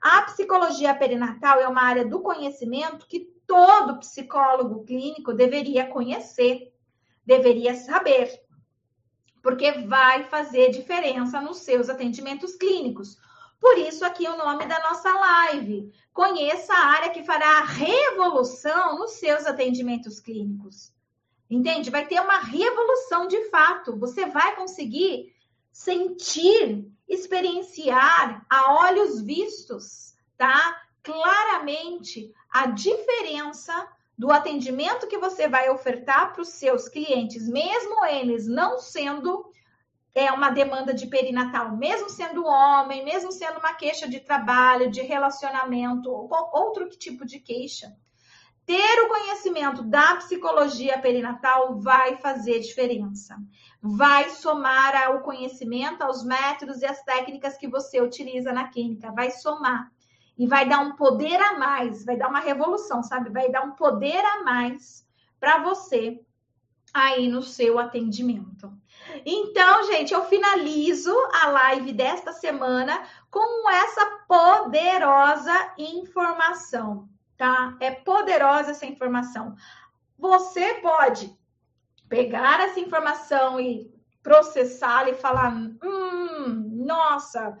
A 0.00 0.22
psicologia 0.22 0.94
perinatal 0.94 1.58
é 1.60 1.68
uma 1.68 1.82
área 1.82 2.04
do 2.04 2.20
conhecimento 2.20 3.06
que 3.06 3.28
todo 3.46 3.98
psicólogo 3.98 4.84
clínico 4.84 5.34
deveria 5.34 5.86
conhecer, 5.88 6.72
deveria 7.26 7.74
saber 7.74 8.30
porque 9.42 9.72
vai 9.72 10.24
fazer 10.24 10.70
diferença 10.70 11.40
nos 11.40 11.58
seus 11.58 11.88
atendimentos 11.88 12.54
clínicos. 12.54 13.18
Por 13.60 13.76
isso, 13.78 14.04
aqui 14.04 14.26
o 14.26 14.36
nome 14.36 14.66
da 14.66 14.78
nossa 14.80 15.12
live. 15.12 15.92
Conheça 16.12 16.72
a 16.72 16.86
área 16.86 17.10
que 17.10 17.24
fará 17.24 17.60
revolução 17.62 18.98
nos 18.98 19.12
seus 19.12 19.46
atendimentos 19.46 20.18
clínicos. 20.18 20.92
Entende? 21.48 21.90
Vai 21.90 22.06
ter 22.06 22.20
uma 22.20 22.38
revolução 22.38 23.26
de 23.26 23.50
fato. 23.50 23.96
Você 23.98 24.26
vai 24.26 24.56
conseguir 24.56 25.34
sentir, 25.72 26.86
experienciar 27.08 28.44
a 28.48 28.74
olhos 28.86 29.20
vistos, 29.20 30.14
tá? 30.36 30.80
Claramente 31.02 32.32
a 32.50 32.66
diferença 32.66 33.88
do 34.20 34.30
atendimento 34.30 35.06
que 35.06 35.16
você 35.16 35.48
vai 35.48 35.70
ofertar 35.70 36.34
para 36.34 36.42
os 36.42 36.48
seus 36.48 36.86
clientes, 36.90 37.48
mesmo 37.48 38.04
eles 38.04 38.46
não 38.46 38.78
sendo 38.78 39.50
é 40.14 40.30
uma 40.30 40.50
demanda 40.50 40.92
de 40.92 41.06
perinatal, 41.06 41.74
mesmo 41.74 42.10
sendo 42.10 42.44
homem, 42.44 43.02
mesmo 43.02 43.32
sendo 43.32 43.58
uma 43.60 43.72
queixa 43.72 44.06
de 44.06 44.20
trabalho, 44.20 44.90
de 44.90 45.00
relacionamento, 45.00 46.10
ou 46.10 46.28
outro 46.52 46.86
tipo 46.90 47.24
de 47.24 47.40
queixa. 47.40 47.96
Ter 48.66 49.04
o 49.04 49.08
conhecimento 49.08 49.82
da 49.84 50.16
psicologia 50.16 50.98
perinatal 50.98 51.80
vai 51.80 52.16
fazer 52.16 52.60
diferença. 52.60 53.38
Vai 53.80 54.28
somar 54.28 55.02
ao 55.02 55.22
conhecimento, 55.22 56.02
aos 56.02 56.22
métodos 56.22 56.82
e 56.82 56.84
às 56.84 57.02
técnicas 57.04 57.56
que 57.56 57.68
você 57.68 58.02
utiliza 58.02 58.52
na 58.52 58.68
clínica, 58.68 59.10
vai 59.12 59.30
somar 59.30 59.90
e 60.40 60.46
vai 60.46 60.66
dar 60.66 60.78
um 60.78 60.96
poder 60.96 61.36
a 61.36 61.58
mais, 61.58 62.02
vai 62.02 62.16
dar 62.16 62.28
uma 62.28 62.40
revolução, 62.40 63.02
sabe? 63.02 63.28
Vai 63.28 63.50
dar 63.50 63.60
um 63.60 63.72
poder 63.72 64.24
a 64.24 64.42
mais 64.42 65.06
para 65.38 65.58
você 65.58 66.18
aí 66.94 67.28
no 67.28 67.42
seu 67.42 67.78
atendimento. 67.78 68.72
Então, 69.26 69.84
gente, 69.84 70.14
eu 70.14 70.24
finalizo 70.24 71.14
a 71.42 71.50
live 71.50 71.92
desta 71.92 72.32
semana 72.32 73.02
com 73.30 73.68
essa 73.68 74.06
poderosa 74.26 75.74
informação, 75.76 77.06
tá? 77.36 77.76
É 77.78 77.90
poderosa 77.90 78.70
essa 78.70 78.86
informação. 78.86 79.54
Você 80.18 80.76
pode 80.76 81.38
pegar 82.08 82.60
essa 82.60 82.80
informação 82.80 83.60
e 83.60 83.92
processá-la 84.22 85.10
e 85.10 85.14
falar: 85.16 85.52
hum, 85.52 86.82
nossa, 86.86 87.58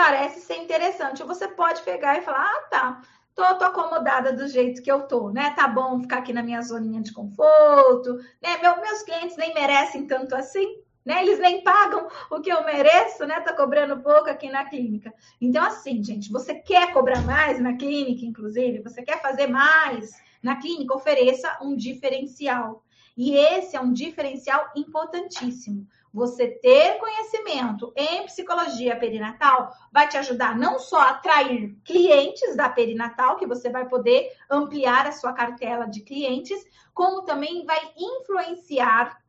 parece 0.00 0.40
ser 0.40 0.56
interessante. 0.56 1.22
Você 1.22 1.46
pode 1.46 1.82
pegar 1.82 2.16
e 2.16 2.22
falar: 2.22 2.42
ah, 2.42 2.62
tá, 2.70 3.02
tô, 3.34 3.44
tô 3.56 3.66
acomodada 3.66 4.32
do 4.32 4.48
jeito 4.48 4.82
que 4.82 4.90
eu 4.90 5.02
tô, 5.02 5.28
né? 5.28 5.50
Tá 5.50 5.68
bom 5.68 6.00
ficar 6.00 6.18
aqui 6.18 6.32
na 6.32 6.42
minha 6.42 6.62
zoninha 6.62 7.02
de 7.02 7.12
conforto, 7.12 8.14
né? 8.42 8.56
Meu, 8.62 8.80
meus 8.80 9.02
clientes 9.02 9.36
nem 9.36 9.52
merecem 9.52 10.06
tanto 10.06 10.34
assim. 10.34 10.80
Né? 11.02 11.22
Eles 11.22 11.38
nem 11.38 11.64
pagam 11.64 12.08
o 12.30 12.40
que 12.40 12.52
eu 12.52 12.62
mereço, 12.62 13.26
né? 13.26 13.40
Tá 13.40 13.54
cobrando 13.54 14.02
pouco 14.02 14.28
aqui 14.28 14.50
na 14.50 14.66
clínica. 14.66 15.12
Então, 15.40 15.64
assim, 15.64 16.04
gente, 16.04 16.30
você 16.30 16.54
quer 16.54 16.92
cobrar 16.92 17.22
mais 17.22 17.58
na 17.58 17.74
clínica, 17.74 18.24
inclusive, 18.24 18.82
você 18.82 19.02
quer 19.02 19.20
fazer 19.20 19.46
mais 19.46 20.12
na 20.42 20.56
clínica, 20.56 20.94
ofereça 20.94 21.56
um 21.62 21.74
diferencial. 21.74 22.84
E 23.16 23.34
esse 23.34 23.76
é 23.76 23.80
um 23.80 23.94
diferencial 23.94 24.70
importantíssimo. 24.76 25.86
Você 26.12 26.48
ter 26.48 26.98
conhecimento 26.98 27.92
em 27.94 28.24
psicologia 28.24 28.98
perinatal 28.98 29.70
vai 29.92 30.08
te 30.08 30.16
ajudar 30.16 30.58
não 30.58 30.78
só 30.80 30.98
a 30.98 31.10
atrair 31.10 31.76
clientes 31.84 32.56
da 32.56 32.68
perinatal, 32.68 33.36
que 33.36 33.46
você 33.46 33.70
vai 33.70 33.88
poder 33.88 34.28
ampliar 34.50 35.06
a 35.06 35.12
sua 35.12 35.32
cartela 35.32 35.86
de 35.86 36.00
clientes, 36.00 36.64
como 36.92 37.22
também 37.22 37.64
vai 37.64 37.80
influenciar 37.96 39.22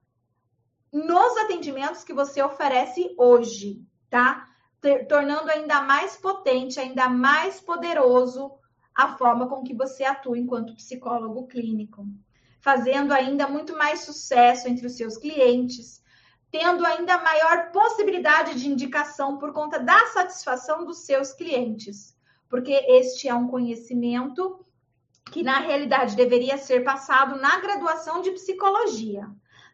nos 0.91 1.37
atendimentos 1.37 2.03
que 2.03 2.13
você 2.13 2.41
oferece 2.41 3.13
hoje, 3.15 3.85
tá? 4.09 4.47
Tornando 5.07 5.51
ainda 5.51 5.81
mais 5.81 6.17
potente, 6.17 6.79
ainda 6.79 7.07
mais 7.07 7.61
poderoso 7.61 8.51
a 8.93 9.15
forma 9.17 9.47
com 9.47 9.63
que 9.63 9.75
você 9.75 10.03
atua 10.03 10.37
enquanto 10.37 10.75
psicólogo 10.75 11.47
clínico, 11.47 12.05
fazendo 12.59 13.13
ainda 13.13 13.47
muito 13.47 13.77
mais 13.77 14.01
sucesso 14.01 14.67
entre 14.67 14.87
os 14.87 14.97
seus 14.97 15.15
clientes, 15.15 16.00
tendo 16.51 16.85
ainda 16.85 17.17
maior 17.17 17.71
possibilidade 17.71 18.59
de 18.59 18.67
indicação 18.67 19.38
por 19.38 19.53
conta 19.53 19.80
da 19.80 20.07
satisfação 20.07 20.86
dos 20.86 20.99
seus 20.99 21.32
clientes, 21.32 22.15
porque 22.49 22.73
este 22.73 23.30
é 23.30 23.34
um 23.34 23.47
conhecimento 23.47 24.65
que 25.32 25.41
na 25.41 25.59
realidade 25.59 26.15
deveria 26.15 26.57
ser 26.57 26.84
passado 26.84 27.38
na 27.39 27.59
graduação 27.61 28.21
de 28.21 28.32
psicologia. 28.32 29.30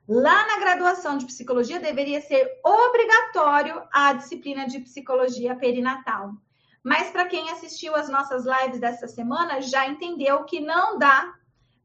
Lá 0.08 0.48
na 0.48 0.60
graduação 0.60 1.18
de 1.18 1.26
psicologia 1.26 1.80
deveria 1.80 2.22
ser 2.22 2.60
obrigatório 2.64 3.82
a 3.92 4.14
disciplina 4.14 4.68
de 4.68 4.80
psicologia 4.80 5.56
perinatal. 5.56 6.32
Mas 6.84 7.10
para 7.10 7.26
quem 7.26 7.50
assistiu 7.50 7.96
as 7.96 8.08
nossas 8.08 8.46
lives 8.46 8.80
dessa 8.80 9.08
semana 9.08 9.60
já 9.62 9.88
entendeu 9.88 10.44
que 10.46 10.62
não 10.62 10.98
dá 10.98 11.37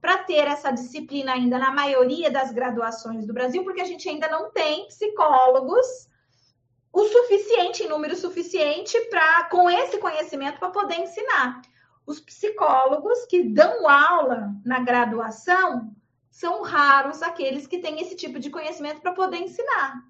para 0.03 0.19
ter 0.19 0.49
essa 0.49 0.73
disciplina 0.73 1.33
ainda 1.33 1.57
na 1.61 1.71
maioria 1.71 2.29
das 2.29 2.51
graduações 2.51 3.25
do 3.25 3.33
Brasil, 3.33 3.63
porque 3.63 3.81
a 3.81 3.85
gente 3.85 4.09
ainda 4.09 4.29
não 4.29 4.51
tem 4.51 4.89
psicólogos 4.89 5.87
o 6.93 7.05
suficiente, 7.05 7.85
em 7.85 7.89
número 7.89 8.15
suficiente, 8.15 9.01
para 9.09 9.45
com 9.45 9.71
esse 9.71 9.99
conhecimento 9.99 10.59
para 10.59 10.71
poder 10.71 10.97
ensinar. 10.97 11.63
Os 12.05 12.21
psicólogos 12.21 13.25
que 13.27 13.45
dão 13.45 13.89
aula 13.89 14.53
na 14.65 14.81
graduação 14.81 15.95
são 16.31 16.63
raros 16.63 17.23
aqueles 17.23 17.67
que 17.67 17.79
têm 17.79 18.01
esse 18.01 18.17
tipo 18.17 18.41
de 18.41 18.51
conhecimento 18.51 19.01
para 19.01 19.13
poder 19.13 19.39
ensinar. 19.39 20.03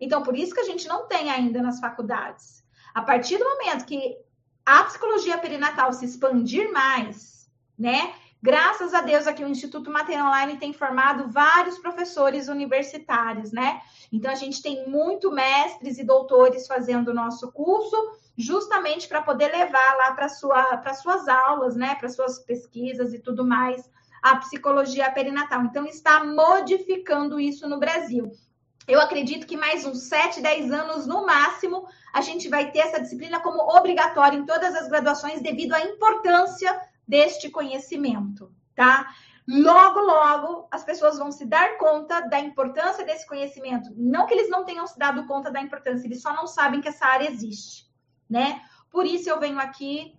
Então, 0.00 0.22
por 0.22 0.36
isso 0.36 0.54
que 0.54 0.60
a 0.60 0.64
gente 0.64 0.86
não 0.86 1.06
tem 1.06 1.30
ainda 1.30 1.60
nas 1.60 1.80
faculdades. 1.80 2.64
A 2.94 3.02
partir 3.02 3.38
do 3.38 3.44
momento 3.44 3.84
que 3.84 4.16
a 4.64 4.84
psicologia 4.84 5.36
perinatal 5.36 5.92
se 5.92 6.04
expandir 6.04 6.72
mais, 6.72 7.50
né? 7.76 8.14
Graças 8.44 8.92
a 8.92 9.00
Deus, 9.00 9.28
aqui 9.28 9.44
o 9.44 9.48
Instituto 9.48 9.88
Mater 9.88 10.20
Online 10.20 10.56
tem 10.56 10.72
formado 10.72 11.28
vários 11.28 11.78
professores 11.78 12.48
universitários, 12.48 13.52
né? 13.52 13.80
Então, 14.10 14.32
a 14.32 14.34
gente 14.34 14.60
tem 14.60 14.88
muito 14.88 15.30
mestres 15.30 15.96
e 15.98 16.02
doutores 16.02 16.66
fazendo 16.66 17.12
o 17.12 17.14
nosso 17.14 17.52
curso, 17.52 17.96
justamente 18.36 19.06
para 19.06 19.22
poder 19.22 19.52
levar 19.52 19.96
lá 19.96 20.10
para 20.10 20.28
sua, 20.28 20.82
suas 20.94 21.28
aulas, 21.28 21.76
né? 21.76 21.94
Para 21.94 22.08
suas 22.08 22.40
pesquisas 22.40 23.14
e 23.14 23.20
tudo 23.20 23.46
mais, 23.46 23.88
a 24.20 24.34
psicologia 24.34 25.08
perinatal. 25.12 25.62
Então, 25.62 25.86
está 25.86 26.24
modificando 26.24 27.38
isso 27.38 27.68
no 27.68 27.78
Brasil. 27.78 28.32
Eu 28.88 29.00
acredito 29.00 29.46
que 29.46 29.56
mais 29.56 29.86
uns 29.86 30.08
7, 30.08 30.40
10 30.40 30.72
anos 30.72 31.06
no 31.06 31.24
máximo, 31.24 31.86
a 32.12 32.20
gente 32.20 32.48
vai 32.48 32.72
ter 32.72 32.80
essa 32.80 33.00
disciplina 33.00 33.38
como 33.38 33.60
obrigatória 33.76 34.36
em 34.36 34.44
todas 34.44 34.74
as 34.74 34.88
graduações, 34.88 35.40
devido 35.40 35.74
à 35.74 35.82
importância 35.82 36.76
deste 37.12 37.50
conhecimento, 37.50 38.50
tá? 38.74 39.14
Logo, 39.46 40.00
logo, 40.00 40.68
as 40.70 40.82
pessoas 40.82 41.18
vão 41.18 41.30
se 41.30 41.44
dar 41.44 41.76
conta 41.76 42.22
da 42.22 42.40
importância 42.40 43.04
desse 43.04 43.26
conhecimento. 43.26 43.90
Não 43.94 44.24
que 44.24 44.32
eles 44.32 44.48
não 44.48 44.64
tenham 44.64 44.86
se 44.86 44.98
dado 44.98 45.26
conta 45.26 45.50
da 45.50 45.60
importância, 45.60 46.06
eles 46.06 46.22
só 46.22 46.32
não 46.32 46.46
sabem 46.46 46.80
que 46.80 46.88
essa 46.88 47.04
área 47.04 47.28
existe, 47.28 47.86
né? 48.30 48.62
Por 48.90 49.04
isso 49.04 49.28
eu 49.28 49.38
venho 49.38 49.58
aqui 49.58 50.18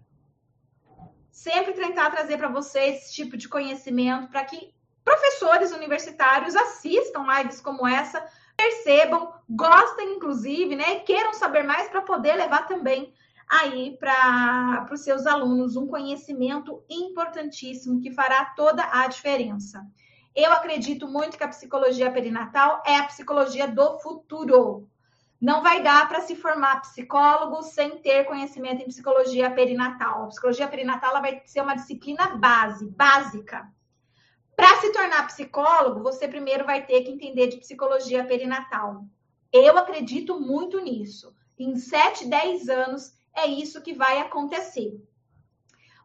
sempre 1.32 1.74
tentar 1.74 2.12
trazer 2.12 2.38
para 2.38 2.48
vocês 2.48 2.98
esse 2.98 3.14
tipo 3.16 3.36
de 3.38 3.50
conhecimento 3.50 4.30
para 4.30 4.46
que 4.46 4.72
professores 5.04 5.72
universitários 5.72 6.56
assistam 6.56 7.26
lives 7.38 7.60
como 7.60 7.88
essa, 7.88 8.24
percebam, 8.56 9.34
gostem 9.50 10.14
inclusive, 10.14 10.76
né, 10.76 11.00
queiram 11.00 11.34
saber 11.34 11.64
mais 11.64 11.90
para 11.90 12.04
poder 12.04 12.36
levar 12.36 12.68
também 12.68 13.12
aí 13.50 13.98
para 14.00 14.88
os 14.92 15.02
seus 15.02 15.26
alunos 15.26 15.76
um 15.76 15.88
conhecimento 15.88 16.84
importantíssimo 16.90 18.02
que 18.02 18.12
fará 18.12 18.46
toda 18.56 18.88
a 18.92 19.08
diferença. 19.08 19.86
Eu 20.36 20.52
acredito 20.52 21.08
muito 21.08 21.38
que 21.38 21.44
a 21.44 21.48
psicologia 21.48 22.12
perinatal 22.12 22.82
é 22.86 22.96
a 22.96 23.06
psicologia 23.06 23.68
do 23.68 24.00
futuro. 24.00 24.90
Não 25.40 25.62
vai 25.62 25.84
dar 25.84 26.08
para 26.08 26.22
se 26.22 26.36
formar 26.36 26.82
psicólogo 26.82 27.62
sem 27.64 27.98
ter 27.98 28.24
conhecimento 28.24 28.82
em 28.82 28.88
psicologia 28.88 29.52
perinatal. 29.52 30.24
A 30.24 30.28
psicologia 30.28 30.68
perinatal 30.68 31.12
ela 31.12 31.22
vai 31.22 31.42
ser 31.46 31.62
uma 31.62 31.76
disciplina 31.76 32.38
base, 32.38 32.90
básica. 32.90 33.68
Para 34.56 34.78
se 34.78 34.92
tornar 34.92 35.28
psicólogo, 35.28 36.02
você 36.02 36.28
primeiro 36.28 36.66
vai 36.66 36.86
ter 36.86 37.02
que 37.02 37.12
entender 37.12 37.48
de 37.48 37.58
psicologia 37.58 38.24
perinatal. 38.24 39.04
Eu 39.52 39.78
acredito 39.78 40.40
muito 40.40 40.80
nisso. 40.80 41.36
Em 41.60 41.76
7, 41.76 42.28
10 42.28 42.70
anos, 42.70 43.14
é 43.36 43.48
isso 43.48 43.82
que 43.82 43.94
vai 43.94 44.20
acontecer. 44.20 44.94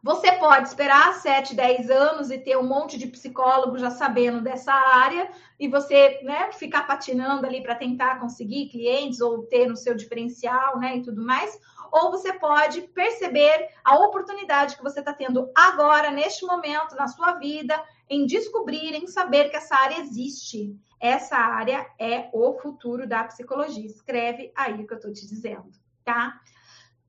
Você 0.01 0.31
pode 0.33 0.69
esperar 0.69 1.13
7, 1.13 1.53
10 1.53 1.89
anos 1.89 2.31
e 2.31 2.37
ter 2.37 2.57
um 2.57 2.65
monte 2.65 2.97
de 2.97 3.07
psicólogo 3.07 3.77
já 3.77 3.91
sabendo 3.91 4.41
dessa 4.41 4.71
área 4.71 5.29
e 5.59 5.67
você 5.67 6.21
né, 6.23 6.53
ficar 6.53 6.87
patinando 6.87 7.45
ali 7.45 7.61
para 7.61 7.75
tentar 7.75 8.17
conseguir 8.17 8.69
clientes 8.69 9.19
ou 9.19 9.43
ter 9.43 9.67
no 9.67 9.75
seu 9.75 9.93
diferencial 9.93 10.79
né, 10.79 10.97
e 10.97 11.01
tudo 11.01 11.21
mais. 11.21 11.59
Ou 11.91 12.11
você 12.11 12.31
pode 12.31 12.81
perceber 12.81 13.67
a 13.83 13.97
oportunidade 13.97 14.77
que 14.77 14.83
você 14.83 14.99
está 14.99 15.11
tendo 15.11 15.51
agora, 15.53 16.11
neste 16.11 16.45
momento, 16.45 16.95
na 16.95 17.07
sua 17.07 17.33
vida, 17.33 17.83
em 18.09 18.25
descobrir, 18.25 18.93
em 18.93 19.05
saber 19.05 19.49
que 19.49 19.57
essa 19.57 19.75
área 19.75 19.99
existe. 19.99 20.77
Essa 20.97 21.35
área 21.35 21.85
é 21.99 22.29
o 22.31 22.53
futuro 22.53 23.05
da 23.05 23.25
psicologia. 23.25 23.85
Escreve 23.85 24.53
aí 24.55 24.81
o 24.81 24.87
que 24.87 24.93
eu 24.93 24.97
estou 24.97 25.11
te 25.11 25.27
dizendo, 25.27 25.71
tá? 26.05 26.39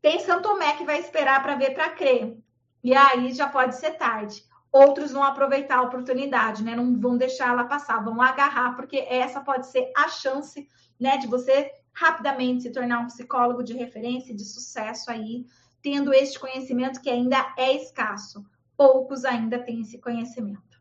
Tem 0.03 0.21
Santo 0.21 0.49
Tomé 0.49 0.73
que 0.77 0.85
vai 0.85 0.99
esperar 0.99 1.43
para 1.43 1.57
ver 1.57 1.75
para 1.75 1.91
crer. 1.91 2.39
E 2.83 2.95
aí 2.95 3.33
já 3.33 3.49
pode 3.49 3.77
ser 3.77 3.93
tarde. 3.93 4.43
Outros 4.73 5.13
vão 5.13 5.23
aproveitar 5.23 5.79
a 5.79 5.83
oportunidade, 5.83 6.63
né? 6.63 6.75
Não 6.77 6.99
vão 6.99 7.19
deixar 7.19 7.49
ela 7.49 7.65
passar, 7.65 8.03
vão 8.03 8.21
agarrar, 8.23 8.77
porque 8.77 8.99
essa 9.09 9.41
pode 9.41 9.67
ser 9.67 9.91
a 9.97 10.09
chance, 10.09 10.67
né, 10.99 11.17
de 11.19 11.27
você 11.27 11.71
rapidamente 11.93 12.63
se 12.63 12.71
tornar 12.71 13.01
um 13.01 13.07
psicólogo 13.07 13.65
de 13.65 13.75
referência, 13.75 14.35
de 14.35 14.45
sucesso 14.45 15.11
aí, 15.11 15.45
tendo 15.83 16.15
este 16.15 16.39
conhecimento 16.39 17.01
que 17.01 17.11
ainda 17.11 17.53
é 17.57 17.75
escasso. 17.75 18.45
Poucos 18.77 19.25
ainda 19.25 19.59
têm 19.59 19.81
esse 19.81 19.99
conhecimento. 19.99 20.81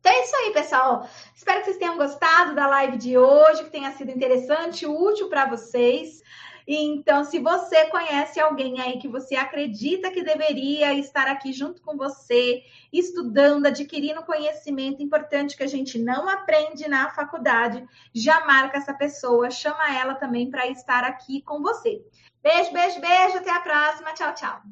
Então 0.00 0.12
é 0.12 0.24
isso 0.24 0.36
aí, 0.36 0.52
pessoal. 0.52 1.06
Espero 1.34 1.60
que 1.60 1.66
vocês 1.66 1.76
tenham 1.76 1.98
gostado 1.98 2.54
da 2.54 2.66
live 2.66 2.96
de 2.96 3.18
hoje, 3.18 3.64
que 3.64 3.70
tenha 3.70 3.92
sido 3.92 4.10
interessante, 4.10 4.86
útil 4.86 5.28
para 5.28 5.46
vocês. 5.46 6.22
Então, 6.66 7.24
se 7.24 7.38
você 7.38 7.86
conhece 7.86 8.40
alguém 8.40 8.80
aí 8.80 8.98
que 8.98 9.08
você 9.08 9.36
acredita 9.36 10.10
que 10.10 10.22
deveria 10.22 10.92
estar 10.94 11.26
aqui 11.26 11.52
junto 11.52 11.82
com 11.82 11.96
você, 11.96 12.62
estudando, 12.92 13.66
adquirindo 13.66 14.22
conhecimento 14.22 15.02
importante 15.02 15.56
que 15.56 15.62
a 15.62 15.68
gente 15.68 15.98
não 15.98 16.28
aprende 16.28 16.88
na 16.88 17.10
faculdade, 17.10 17.84
já 18.14 18.44
marca 18.44 18.78
essa 18.78 18.94
pessoa, 18.94 19.50
chama 19.50 19.96
ela 19.96 20.14
também 20.14 20.50
para 20.50 20.66
estar 20.68 21.04
aqui 21.04 21.42
com 21.42 21.62
você. 21.62 22.02
Beijo, 22.42 22.72
beijo, 22.72 23.00
beijo. 23.00 23.38
Até 23.38 23.50
a 23.50 23.60
próxima. 23.60 24.12
Tchau, 24.14 24.34
tchau. 24.34 24.62